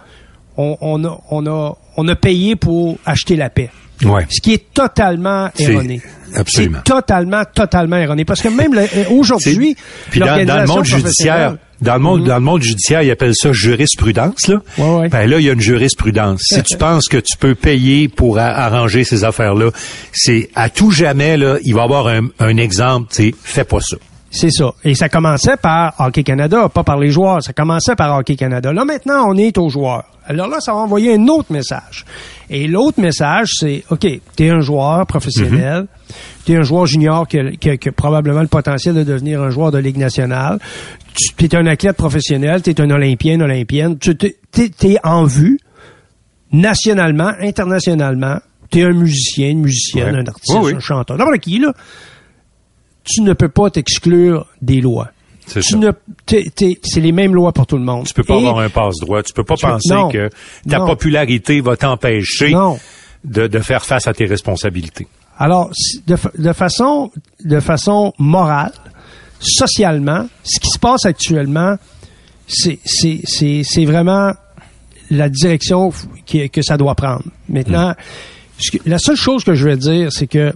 [0.56, 3.70] on, on, a, on, a, on a payé pour acheter la paix.
[4.04, 4.26] Ouais.
[4.30, 6.00] Ce qui est totalement erroné.
[6.34, 6.78] absolument.
[6.86, 8.24] C'est totalement, totalement erroné.
[8.24, 9.76] Parce que même le- euh, aujourd'hui,
[10.16, 13.52] dans, dans le monde judiciaire, dans le monde, dans le monde judiciaire, ils appellent ça
[13.52, 14.62] jurisprudence, là.
[14.78, 15.08] Ouais, ouais.
[15.08, 16.42] Ben là, il y a une jurisprudence.
[16.48, 19.70] Si tu penses que tu peux payer pour a- arranger ces affaires-là,
[20.12, 23.64] c'est à tout jamais, là, il va y avoir un, un exemple, tu sais, fais
[23.64, 23.96] pas ça.
[24.34, 24.72] C'est ça.
[24.82, 27.42] Et ça commençait par Hockey Canada, pas par les joueurs.
[27.42, 28.72] Ça commençait par Hockey Canada.
[28.72, 30.04] Là, maintenant, on est aux joueurs.
[30.24, 32.06] Alors là, ça va envoyer un autre message.
[32.48, 35.86] Et l'autre message, c'est, OK, t'es un joueur professionnel,
[36.46, 39.42] t'es un joueur junior qui a, qui a- qui a probablement le potentiel de devenir
[39.42, 40.58] un joueur de Ligue nationale,
[41.14, 45.58] tu es un athlète professionnel, t'es un olympien, une olympienne, tu t'es en vue,
[46.52, 48.36] nationalement, internationalement,
[48.70, 50.20] t'es un musicien, une musicienne, Ouais.
[50.22, 50.74] un artiste, oui.
[50.74, 51.72] un chanteur, n'importe qui, là
[53.04, 55.08] tu ne peux pas t'exclure des lois.
[55.46, 58.06] C'est les mêmes lois pour tout le monde.
[58.06, 59.22] Tu peux pas Et- avoir un passe-droit.
[59.22, 60.08] Tu peux pas Tu- penser non.
[60.08, 60.30] que
[60.68, 60.86] ta Non.
[60.86, 62.54] popularité va t'empêcher
[63.24, 65.06] de, de faire face à tes responsabilités.
[65.38, 65.70] Alors,
[66.06, 67.10] de, fa- de façon,
[67.44, 68.72] de façon morale,
[69.40, 71.76] socialement, ce qui se passe actuellement,
[72.46, 74.32] c'est, c'est, c'est, c'est vraiment
[75.10, 75.92] la direction
[76.26, 77.24] qui- que ça doit prendre.
[77.48, 77.94] Maintenant,
[78.70, 80.52] que- la seule chose que je veux dire, c'est que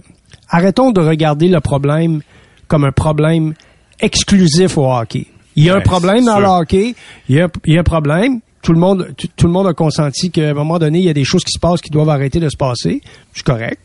[0.49, 2.21] arrêtons de regarder le problème
[2.67, 3.53] comme un problème
[3.99, 5.27] exclusif au hockey.
[5.55, 6.41] Il y a un problème dans sûr.
[6.41, 6.95] le hockey,
[7.29, 8.39] il y a, il y a un problème.
[8.61, 11.09] Tout le monde, tout, tout le monde a consenti qu'à un moment donné, il y
[11.09, 13.01] a des choses qui se passent qui doivent arrêter de se passer.
[13.33, 13.79] C'est correct.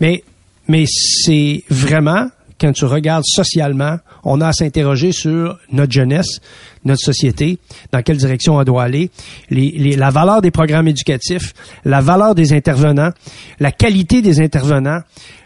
[0.00, 0.22] Mais,
[0.68, 2.28] mais c'est vraiment,
[2.60, 6.40] quand tu regardes socialement, on a à s'interroger sur notre jeunesse,
[6.84, 7.58] notre société,
[7.92, 9.10] dans quelle direction elle doit aller,
[9.50, 11.52] les, les- la valeur des programmes éducatifs,
[11.84, 13.10] la valeur des intervenants,
[13.58, 15.00] la qualité des intervenants,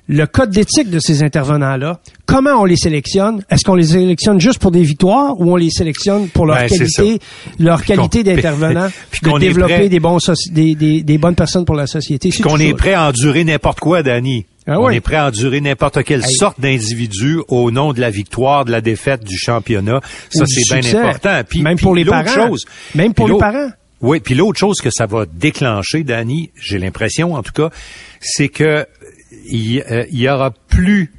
[0.08, 4.58] le code d'éthique de ces intervenants-là, comment on les sélectionne, est-ce qu'on les sélectionne juste
[4.58, 7.18] pour des victoires ou on les sélectionne pour leur Ben, qualité,
[7.58, 11.34] leur Puis qualité d'intervenant, puis de développer prêt- des bons soci- des, des, des bonnes
[11.36, 12.30] personnes pour la société.
[12.42, 14.44] Qu'on est prêt à endurer n'importe quoi, Danny.
[14.68, 16.34] Ah On est prêt à endurer n'importe quelle Hey.
[16.34, 20.00] sorte d'individu au nom de la victoire, de la défaite, du championnat.
[20.28, 21.40] Ça, c'est bien important.
[21.48, 22.26] Puis, Même puis pour les parents.
[22.48, 22.64] Chose,
[22.96, 23.68] Même pour les parents.
[24.02, 27.70] Oui, puis l'autre chose que ça va déclencher, Danny, j'ai l'impression en tout cas,
[28.20, 28.84] c'est que
[29.48, 31.12] il euh, il y aura plus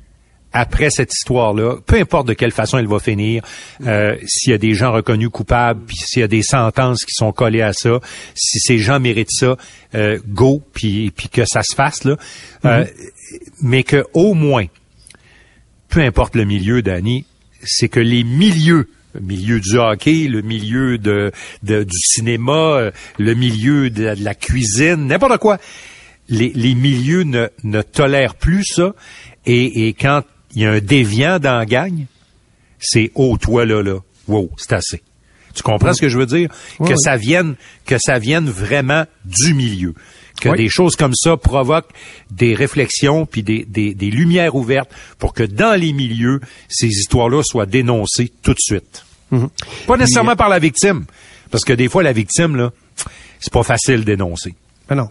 [0.57, 3.43] après cette histoire-là, peu importe de quelle façon elle va finir,
[3.85, 7.13] euh, s'il y a des gens reconnus coupables, puis s'il y a des sentences qui
[7.13, 7.99] sont collées à ça,
[8.35, 9.55] si ces gens méritent ça,
[9.95, 12.17] euh, go, puis, puis que ça se fasse là,
[12.65, 12.85] Euh,
[13.61, 14.65] mais que au moins,
[15.89, 17.25] peu importe le milieu, Danny,
[17.63, 21.31] c'est que les milieux, le milieu du hockey, le milieu de,
[21.63, 25.57] de- du cinéma, euh, le milieu de, la- de la cuisine, n'importe quoi,
[26.29, 28.93] les, les milieux ne, ne tolèrent plus ça.
[29.45, 30.23] Et, et quand
[30.55, 32.05] il y a un déviant dans la gang,
[32.79, 35.01] c'est oh toi là là, wow, c'est assez.
[35.53, 36.49] Tu comprends ce que je veux dire?
[36.79, 36.99] Oui, Que oui.
[37.03, 39.95] ça vienne, que ça vienne vraiment du milieu,
[40.39, 41.89] que des choses comme ça provoquent
[42.29, 47.41] des réflexions puis des, des, des lumières ouvertes pour que dans les milieux ces histoires-là
[47.43, 49.03] soient dénoncées tout de suite.
[49.31, 49.49] Mhm.
[49.87, 51.05] Pas nécessairement par la victime,
[51.49, 52.71] parce que des fois la victime là,
[53.39, 54.53] c'est pas facile d'énoncer.
[54.87, 55.09] Ben non.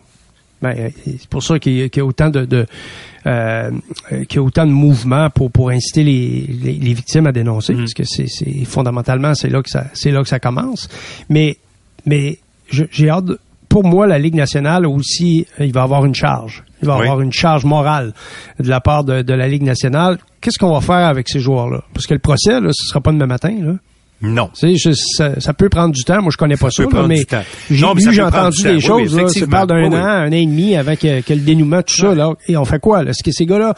[0.62, 2.66] Ben, euh, c'est pour ça qu'il y, a- qu'il y a autant de, de
[3.26, 3.70] euh,
[4.12, 7.32] euh, qu'il y a autant de mouvements pour pour inciter les, les, les victimes à
[7.32, 8.26] dénoncer, parce que c'est,
[8.64, 10.88] fondamentalement c'est là que ça c'est là que ça commence.
[11.28, 11.58] Mais
[12.06, 13.24] j'ai hâte.
[13.26, 13.38] de-
[13.68, 16.62] pour moi, la Ligue nationale aussi, il va avoir une charge.
[16.80, 17.02] Il va Oui.
[17.02, 18.14] avoir une charge morale
[18.58, 20.18] de la part de, de la Ligue nationale.
[20.40, 21.82] Qu'est-ce qu'on va faire avec ces joueurs-là?
[21.92, 23.54] Parce que le procès, là, ce sera pas demain matin.
[23.60, 23.74] Là.
[24.22, 24.48] Non.
[24.62, 26.22] Je- ça, ça peut prendre du temps.
[26.22, 27.42] Moi, je connais pas ça, là, mais j'ai ça
[28.12, 28.80] j'ai entendu du des temps.
[28.80, 29.14] Choses.
[29.14, 29.96] oui, là, ça parle d'un Oui, oui.
[29.96, 32.14] an, un an et demi avec euh, que le dénouement, tout ça.
[32.14, 33.74] Là, et on fait quoi Est-ce que ces gars-là,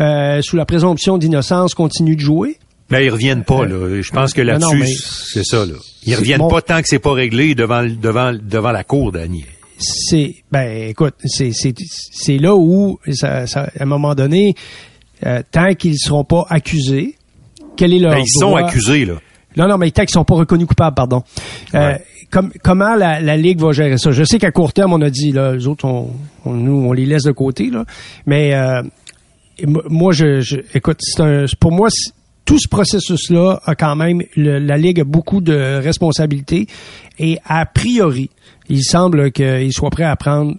[0.00, 2.56] euh, sous la présomption d'innocence, continuent de jouer?
[2.90, 4.00] Mais Ben, ils reviennent pas, là.
[4.00, 5.74] Je pense que là-dessus, mais- c'est ça, là.
[6.06, 6.48] Ils reviennent bon.
[6.48, 9.44] pas tant que c'est pas réglé devant, devant, devant la cour, Dany.
[9.78, 14.54] C'est ben écoute, c'est là où ça, ça- à un moment donné,
[15.26, 17.16] euh, tant qu'ils seront pas accusés,
[17.76, 19.14] quel est leur Ben, ils sont accusés, là.
[19.56, 21.22] Non, non, mais tant qu'ils sont pas reconnus coupables, pardon.
[21.74, 21.94] Euh,
[22.62, 24.10] comment la, la Ligue va gérer ça?
[24.10, 26.10] Je sais qu'à court terme, on a dit, là, les autres, on,
[26.44, 27.84] on- nous, on les laisse de côté, là.
[28.26, 28.82] Mais euh,
[29.66, 31.88] moi, je, je écoute, c'est un, pour moi,
[32.44, 36.66] tout ce processus-là a quand même, le- la Ligue a beaucoup de responsabilités
[37.18, 38.30] et a priori,
[38.68, 40.56] il semble qu'il soit prêt à prendre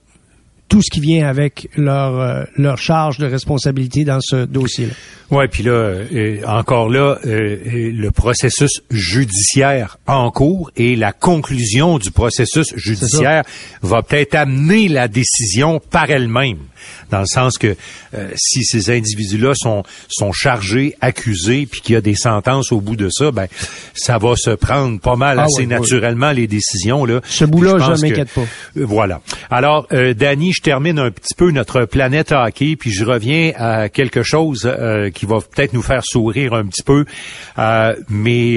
[0.69, 4.93] tout ce qui vient avec leur euh, leur charge de responsabilité dans ce dossier-là.
[5.31, 11.97] Ouais, puis là, euh, encore là, euh, le processus judiciaire en cours et la conclusion
[11.97, 13.43] du processus judiciaire
[13.81, 16.59] va peut-être amener la décision par elle-même
[17.13, 17.75] dans le sens que
[18.15, 22.81] euh, si ces individus-là sont sont chargés, accusés, puis qu'il y a des sentences au
[22.81, 23.47] bout de ça, ben
[23.93, 27.21] ça va se prendre pas mal ah assez naturellement les décisions là.
[27.23, 28.41] Ce bout-là, je m'inquiète pas.
[28.77, 29.21] Euh, voilà.
[29.51, 33.89] Alors, euh, Danny, je termine un petit peu notre planète hockey, puis je reviens à
[33.89, 37.05] quelque chose euh, qui va peut-être nous faire sourire un petit peu,
[38.09, 38.55] mais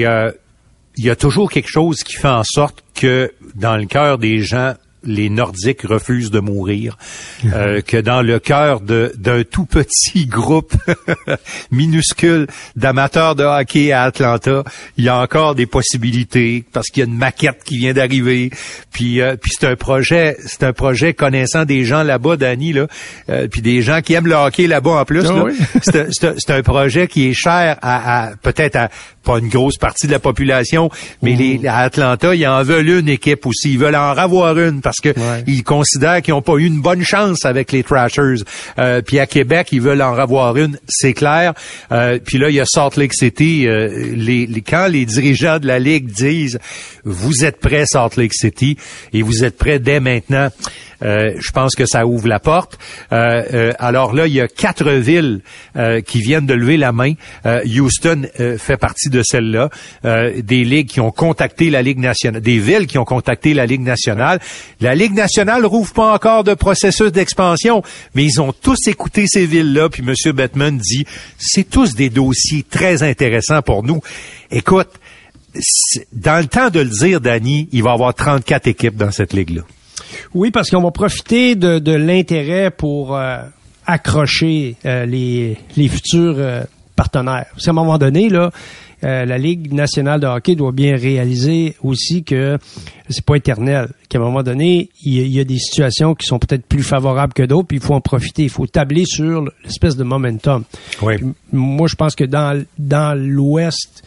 [0.99, 4.39] il y a toujours quelque chose qui fait en sorte que dans le cœur des
[4.39, 4.73] gens,
[5.07, 6.97] les Nordiques refusent de mourir,
[7.45, 10.75] euh, que dans le cœur d'un tout petit groupe
[11.71, 14.63] minuscule d'amateurs de hockey à Atlanta,
[14.97, 18.51] il y a encore des possibilités parce qu'il y a une maquette qui vient d'arriver.
[18.91, 22.87] Puis, euh, puis c'est un projet, c'est un projet connaissant des gens là-bas, Danny là,
[23.29, 25.25] euh, puis des gens qui aiment le hockey là-bas en plus.
[25.25, 25.45] Ah
[25.81, 28.89] c'est un projet qui est cher à, à peut-être à
[29.27, 30.89] pas une grosse partie de la population,
[31.21, 33.73] mais les, à Atlanta, ils en veulent une équipe aussi.
[33.73, 35.13] Ils veulent en avoir une parce que
[35.45, 38.43] ils considèrent qu'ils n'ont pas eu une bonne chance avec les Trashers.
[38.79, 41.53] Euh, puis à Québec, ils veulent en avoir une, c'est clair.
[41.91, 43.67] Euh, puis là, il y a Salt Lake City.
[43.67, 46.57] Euh, les, quand les dirigeants de la Ligue disent
[47.03, 48.77] «Vous êtes prêts, Salt Lake City,
[49.11, 50.49] et vous êtes prêts dès maintenant»,
[51.03, 52.77] euh, je pense que ça ouvre la porte.
[53.11, 55.41] Euh, euh, alors là, il y a quatre villes
[56.05, 57.13] qui viennent de lever la main.
[57.45, 58.23] Houston
[58.57, 59.69] fait partie de celle-là.
[60.03, 63.81] des ligues qui ont contacté la Ligue nationale, des villes qui ont contacté la Ligue
[63.81, 64.39] nationale.
[64.81, 67.81] La Ligue nationale rouvre pas encore de processus d'expansion,
[68.15, 69.89] mais ils ont tous écouté ces villes-là.
[69.89, 70.33] Puis M.
[70.33, 71.05] Bettman dit,
[71.37, 74.01] c'est tous des dossiers très intéressants pour nous.
[74.51, 74.89] Écoute,
[76.13, 79.33] dans le temps de le dire, Danny, il va y avoir 34 équipes dans cette
[79.33, 79.61] ligue-là.
[80.33, 83.39] Oui, parce qu'on va profiter de, de l'intérêt pour euh,
[83.85, 86.63] accrocher euh, les, les futurs euh,
[86.95, 87.47] partenaires.
[87.51, 88.51] Parce à un moment donné, là,
[89.01, 92.57] la Ligue nationale de hockey doit bien réaliser aussi que
[93.09, 93.89] c'est pas éternel.
[94.09, 97.43] Qu'à un moment donné, il y, a, des situations qui sont peut-être plus favorables que
[97.43, 98.43] d'autres, puis il faut en profiter.
[98.43, 100.63] Il faut tabler sur l'espèce de momentum.
[101.01, 101.15] Oui.
[101.51, 104.03] moi, je pense que dans, dans l'Ouest,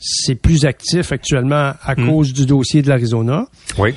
[0.00, 2.08] c'est plus actif actuellement à hmm.
[2.08, 3.46] cause du dossier de l'Arizona.
[3.78, 3.94] Oui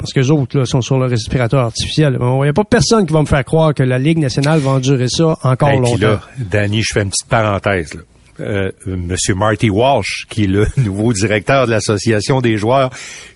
[0.00, 2.16] parce que les autres là, sont sur le respirateur artificiel.
[2.18, 4.70] Il n'y a pas personne qui va me faire croire que la Ligue nationale va
[4.70, 5.98] endurer ça encore longtemps.
[5.98, 7.92] Là, Danny, je fais une petite parenthèse.
[7.92, 8.00] Là.
[8.40, 12.90] Euh, Monsieur Marty Walsh, qui est le nouveau directeur de l'association des joueurs,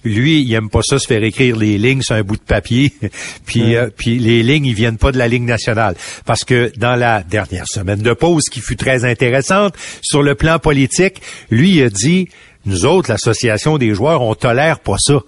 [0.05, 2.93] lui, il aime pas ça se faire écrire les lignes sur un bout de papier,
[3.47, 5.95] puis euh, puis les lignes, ils viennent pas de la Ligue nationale,
[6.25, 10.59] parce que dans la dernière semaine de pause, qui fut très intéressante sur le plan
[10.59, 12.29] politique, lui il a dit,
[12.67, 15.21] nous autres, l'association des joueurs, on tolère pas ça.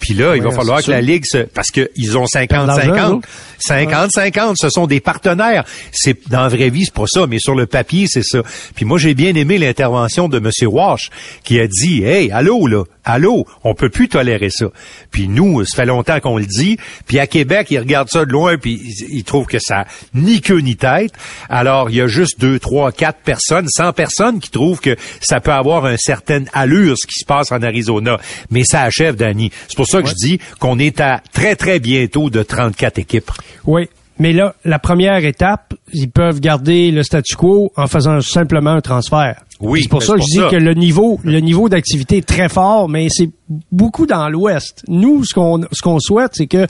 [0.00, 1.38] Puis là, il va falloir que la Ligue se...
[1.38, 3.22] Parce qu'ils ont 50-50.
[3.68, 5.64] 50-50, ce sont des partenaires.
[5.92, 8.40] C'est Dans la vraie vie, c'est pas ça, mais sur le papier, c'est ça.
[8.74, 10.50] Puis moi, j'ai bien aimé l'intervention de M.
[10.68, 11.10] Walsh,
[11.44, 14.66] qui a dit, «Hey, allô, là, allô, on peut plus tolérer ça.»
[15.10, 16.78] Puis nous, ça fait longtemps qu'on le dit.
[17.06, 18.80] Puis à Québec, ils regardent ça de loin, puis
[19.10, 21.12] ils trouvent que ça ni queue ni tête.
[21.48, 25.40] Alors, il y a juste deux, trois, quatre personnes, 100 personnes qui trouvent que ça
[25.40, 28.18] peut avoir un certain allure, ce qui se passe en Arizona.
[28.50, 29.50] Mais ça achève, Danny.
[29.68, 33.30] C'est pour ça que je dis qu'on est à très, très bientôt de 34 équipes.
[33.66, 33.88] Oui.
[34.18, 38.80] Mais là, la première étape, ils peuvent garder le statu quo en faisant simplement un
[38.80, 39.42] transfert.
[39.60, 39.80] Oui.
[39.82, 42.88] C'est pour ça que je dis que le niveau, le niveau d'activité est très fort,
[42.88, 43.28] mais c'est
[43.70, 44.82] beaucoup dans l'Ouest.
[44.88, 46.66] Nous, ce qu'on, ce qu'on souhaite, c'est que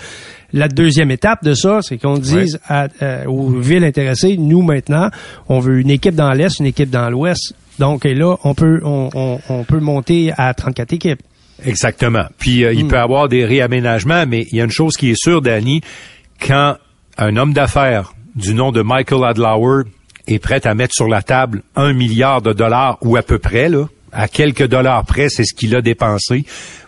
[0.52, 5.08] la deuxième étape de ça, c'est qu'on dise euh, aux villes intéressées, nous maintenant,
[5.48, 7.54] on veut une équipe dans l'Est, une équipe dans l'Ouest.
[7.78, 11.22] Donc là, on peut, on, on peut monter à 34 équipes.
[11.64, 12.24] Exactement.
[12.38, 12.88] Puis euh, il hmm.
[12.88, 15.80] peut y avoir des réaménagements, mais il y a une chose qui est sûre, Danny,
[16.40, 16.76] quand
[17.18, 19.84] un homme d'affaires du nom de Michael Adlauer
[20.26, 23.68] est prêt à mettre sur la table un milliard de dollars ou à peu près,
[23.68, 26.44] là, à quelques dollars près, c'est ce qu'il a dépensé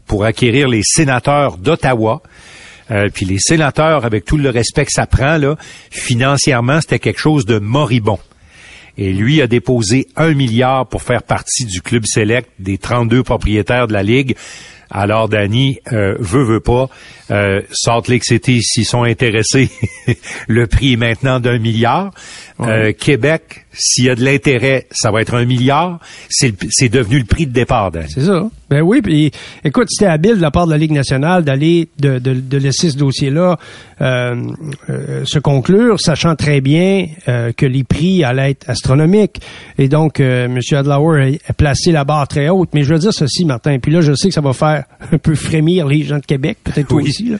[0.06, 2.22] pour acquérir les sénateurs d'Ottawa.
[2.90, 5.56] Euh, puis les sénateurs, avec tout le respect que ça prend, là,
[5.90, 8.18] financièrement, c'était quelque chose de moribond.
[8.98, 13.86] Et lui a déposé un milliard pour faire partie du club select des 32 propriétaires
[13.86, 14.36] de la Ligue.
[14.94, 16.88] Alors, Danny, euh, veut, veut pas,
[17.30, 19.70] euh, Salt Lake City, s'ils sont intéressés,
[20.48, 22.12] le prix est maintenant d'un milliard.
[22.60, 25.98] Euh, Québec, s'il y a de l'intérêt, ça va être un milliard.
[26.28, 27.90] C'est devenu le prix de départ.
[28.08, 28.48] C'est ça.
[28.70, 29.30] Ben oui, puis
[29.64, 32.90] écoute, c'était habile de la part de la Ligue nationale d'aller de, de, de, laisser
[32.90, 33.58] ce dossier-là
[34.00, 34.34] euh,
[34.88, 39.40] euh, se conclure, sachant très bien euh, que les prix allaient être astronomiques.
[39.76, 40.58] Et donc, M.
[40.72, 42.70] Adlauer a, placé la barre très haute.
[42.72, 45.18] Mais je veux dire ceci, Martin, puis là, je sais que ça va faire un
[45.18, 47.30] peu frémir les gens de Québec, peut-être toi aussi.
[47.30, 47.36] Là.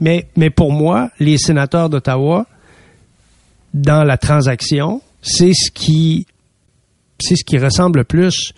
[0.00, 2.46] Mais, mais pour moi, les sénateurs d'Ottawa,
[3.72, 6.26] dans la transaction, c'est ce qui,
[7.20, 8.52] c'est ce qui ressemble le plus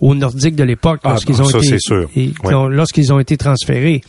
[0.00, 1.76] aux Nordiques de l'époque Ah, lorsqu'ils ont ça, été
[2.16, 2.34] Oui.
[2.70, 4.00] lorsqu'ils ont été transférés.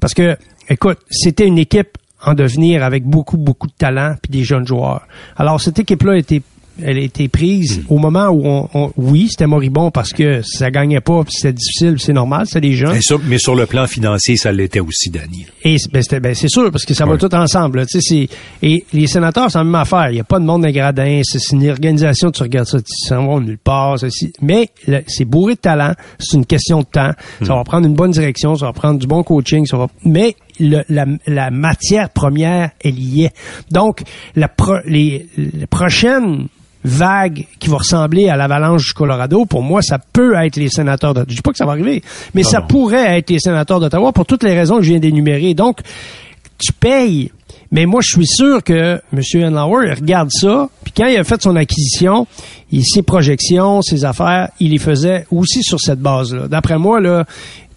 [0.00, 0.36] Parce que,
[0.68, 5.06] écoute, c'était une équipe en devenir avec beaucoup, beaucoup de talent puis des jeunes joueurs.
[5.36, 6.42] Alors, cette équipe-là a été
[6.82, 7.92] elle a été prise Hmm.
[7.94, 11.52] au moment où on, on- oui, c'était moribond parce que ça gagnait pas, puis c'était
[11.52, 12.92] difficile, c'est normal, c'était des jeunes.
[12.94, 15.46] Mais sur, mais sur le plan financier, ça l'était aussi, Danny.
[15.64, 17.18] Et c'est- ben, c'était- ben, c'est sûr, parce que ça va Ouais.
[17.18, 17.78] tout ensemble.
[17.78, 17.86] là.
[17.86, 18.28] Tu sais, c'est-
[18.66, 20.08] et les sénateurs, c'est la même affaire.
[20.10, 21.20] Il n'y a pas de monde de gradin.
[21.24, 23.98] C'est c'est une organisation, tu regardes ça, tu s'en vas nulle part.
[23.98, 24.32] ceci.
[24.42, 24.68] Mais
[25.06, 25.92] c'est bourré de talent.
[26.18, 27.12] C'est une question de temps.
[27.42, 29.66] Ça va prendre une bonne direction, ça va prendre du bon coaching.
[29.66, 29.88] Ça va...
[30.04, 33.32] Mais le- la, la matière première, elle y est.
[33.70, 34.02] Donc,
[34.36, 36.48] la, pro- les, les prochaines
[36.88, 41.14] vagues qui vont ressembler à l'avalanche du Colorado, pour moi, ça peut être les sénateurs
[41.14, 41.24] de...
[41.28, 42.02] Je dis pas que ça va arriver,
[42.34, 42.66] mais Non, ça non.
[42.66, 45.54] pourrait être les sénateurs d'Ottawa pour toutes les raisons que je viens d'énumérer.
[45.54, 45.80] Donc,
[46.58, 47.30] tu payes.
[47.70, 49.20] Mais moi, je suis sûr que M.
[49.44, 52.26] Henlauer, regarde ça, puis quand il a fait son acquisition,
[52.72, 56.48] il, ses projections, ses affaires, il les faisait aussi sur cette base-là.
[56.48, 57.26] D'après moi, là,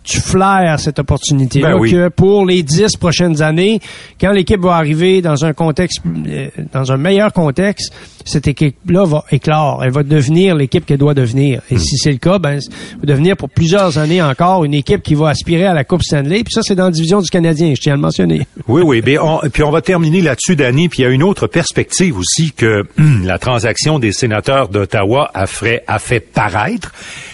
[0.03, 1.91] tu flaires cette opportunité-là Ben oui.
[1.91, 3.79] que pour les dix prochaines années,
[4.19, 7.93] quand l'équipe va arriver dans un contexte, euh, dans un meilleur contexte,
[8.25, 9.83] cette équipe-là va éclore.
[9.83, 11.61] Elle va devenir l'équipe qu'elle doit devenir.
[11.69, 11.75] Hmm.
[11.75, 15.01] Et si c'est le cas, ben, elle va devenir pour plusieurs années encore une équipe
[15.03, 16.43] qui va aspirer à la Coupe Stanley.
[16.43, 18.45] Puis ça, c'est dans la division du Canadien, je tiens à le mentionner.
[18.67, 19.01] Oui, oui.
[19.21, 20.89] On- puis on va terminer là-dessus, Danny.
[20.89, 25.29] Puis il y a une autre perspective aussi que hum, la transaction des sénateurs d'Ottawa
[25.33, 26.91] a fait, a fait paraître.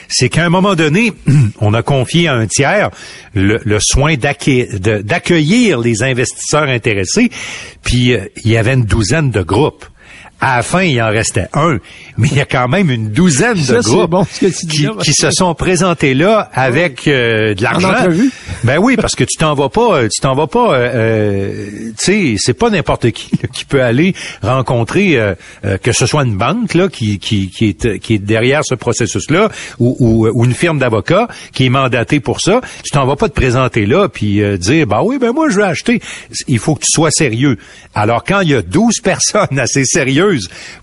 [0.08, 1.14] C'est qu'à un moment donné,
[1.60, 2.92] on a confié à un tiers
[3.34, 7.30] le, soin d'accueillir les investisseurs intéressés.
[7.84, 9.86] Puis euh, il y avait une douzaine de groupes.
[10.40, 11.80] À la fin, il en restait un,
[12.18, 15.32] mais il y a quand même une douzaine Ça, de groupes bon, qui, là, se
[15.32, 17.94] sont présentés là avec euh, de l'argent.
[18.64, 22.36] Ben oui, parce que tu t'en vas pas, tu t'en vas pas, euh, euh, tu
[22.36, 24.14] sais, c'est pas n'importe qui là, qui peut aller
[24.44, 25.34] rencontrer, euh,
[25.82, 29.50] que ce soit une banque là qui qui qui est qui est derrière ce processus-là
[29.80, 32.62] ou, ou, ou une firme d'avocats qui est mandatée pour ça.
[32.84, 35.58] Tu t'en vas pas te présenter là puis euh, dire bah oui ben moi je
[35.58, 36.00] vais acheter.
[36.48, 37.58] Il faut que tu sois sérieux.
[37.96, 40.27] Alors quand il y a 12 personnes assez sérieuses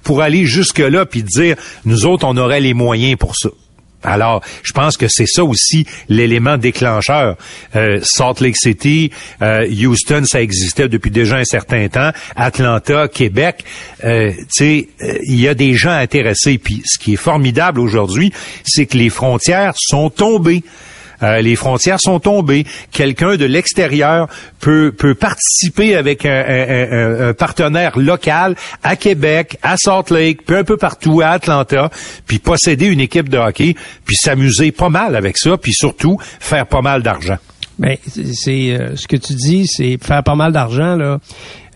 [0.03, 3.51] pour aller jusque là puis dire nous autres on aurait les moyens pour ça.
[4.05, 7.37] Alors, je pense que c'est ça aussi l'élément déclencheur.
[7.75, 9.11] Euh, Salt Lake City,
[9.43, 12.11] euh, Houston, ça existait depuis déjà un certain temps.
[12.37, 13.65] Atlanta, Québec,
[14.05, 16.59] euh, tu sais, euh, il y a des gens intéressés.
[16.59, 18.33] Puis, ce qui est formidable aujourd'hui,
[18.65, 20.63] c'est que les frontières sont tombées.
[21.25, 22.65] Euh, les frontières sont tombées.
[22.93, 24.29] Quelqu'un de l'extérieur
[24.61, 30.77] peut, peut participer avec un, partenaire local à Québec, à Salt Lake, puis un peu
[30.77, 31.91] partout à Atlanta,
[32.27, 36.67] puis posséder une équipe de hockey, puis s'amuser pas mal avec ça, puis surtout faire
[36.67, 37.39] pas mal d'argent.
[37.79, 41.19] Ben, c'est- c'est euh, ce que tu dis, c'est faire pas mal d'argent là.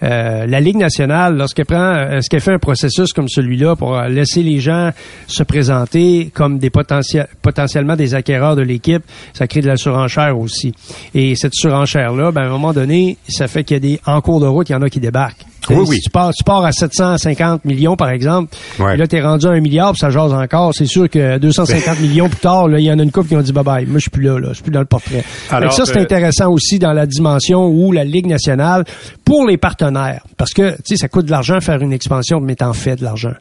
[0.03, 3.97] Euh, la Ligue nationale, lorsqu'elle prend, euh, ce qu'elle fait un processus comme celui-là pour
[3.97, 4.91] euh, laisser les gens
[5.27, 10.39] se présenter comme des potentiels, potentiellement des acquéreurs de l'équipe, ça crée de la surenchère
[10.39, 10.75] aussi.
[11.15, 14.21] Et cette surenchère-là, ben, à un moment donné, ça fait qu'il y a des, en
[14.21, 15.45] cours de route, il y en a qui débarquent.
[15.71, 16.01] Oui, si oui.
[16.01, 18.95] tu pars, tu pars à 750 millions, par exemple, Ouais.
[18.95, 20.73] et là, t'es rendu à un milliard, puis ça jase encore.
[20.75, 23.43] C'est sûr que 250 millions plus tard, il y en a une couple qui ont
[23.43, 23.87] dit bye-bye.
[23.87, 24.49] Moi, je suis plus là, là.
[24.51, 25.25] Je suis plus dans le portrait.
[25.51, 28.85] Alors, ça, c'est euh, intéressant aussi dans la dimension où la Ligue nationale,
[29.25, 32.55] pour les partenaires, parce que, tu sais, ça coûte de l'argent faire une expansion, mais
[32.55, 33.35] t'en fais de l'argent.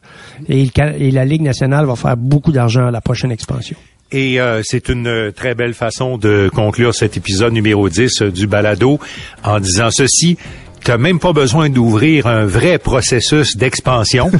[0.48, 0.70] Et,
[1.10, 3.76] la Ligue nationale va faire beaucoup d'argent à la prochaine expansion.
[4.10, 8.30] Et euh, c'est une euh, très belle façon de conclure cet épisode numéro 10 euh,
[8.30, 8.98] du balado
[9.44, 10.38] en disant ceci.
[10.84, 14.30] Tu même pas besoin d'ouvrir un vrai processus d'expansion.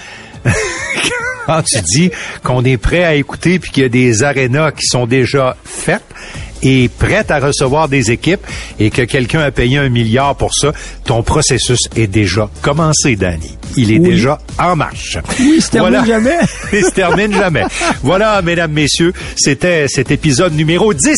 [1.47, 2.11] Quand tu dis
[2.43, 6.07] qu'on est prêt à écouter puis qu'il y a des arénas qui sont déjà faites
[6.62, 8.44] et prêtes à recevoir des équipes
[8.80, 10.72] et que quelqu'un a payé un milliard pour ça,
[11.04, 13.56] ton processus est déjà commencé, Danny.
[13.76, 14.10] Il est Oui.
[14.10, 15.18] déjà en marche.
[15.38, 16.36] Oui, il se termine jamais.
[16.72, 17.62] Il se termine jamais.
[18.02, 21.14] Voilà, mesdames, messieurs, c'était cet épisode numéro 10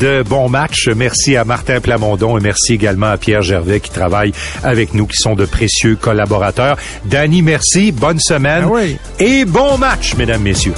[0.00, 0.88] de Bon Match.
[0.96, 5.16] Merci à Martin Plamondon et merci également à Pierre Gervais qui travaille avec nous, qui
[5.16, 6.76] sont de précieux collaborateurs.
[7.04, 7.92] Danny, merci.
[7.92, 8.64] Bonne semaine.
[8.66, 8.96] Ah oui.
[9.18, 10.74] Et bon match, mesdames, messieurs.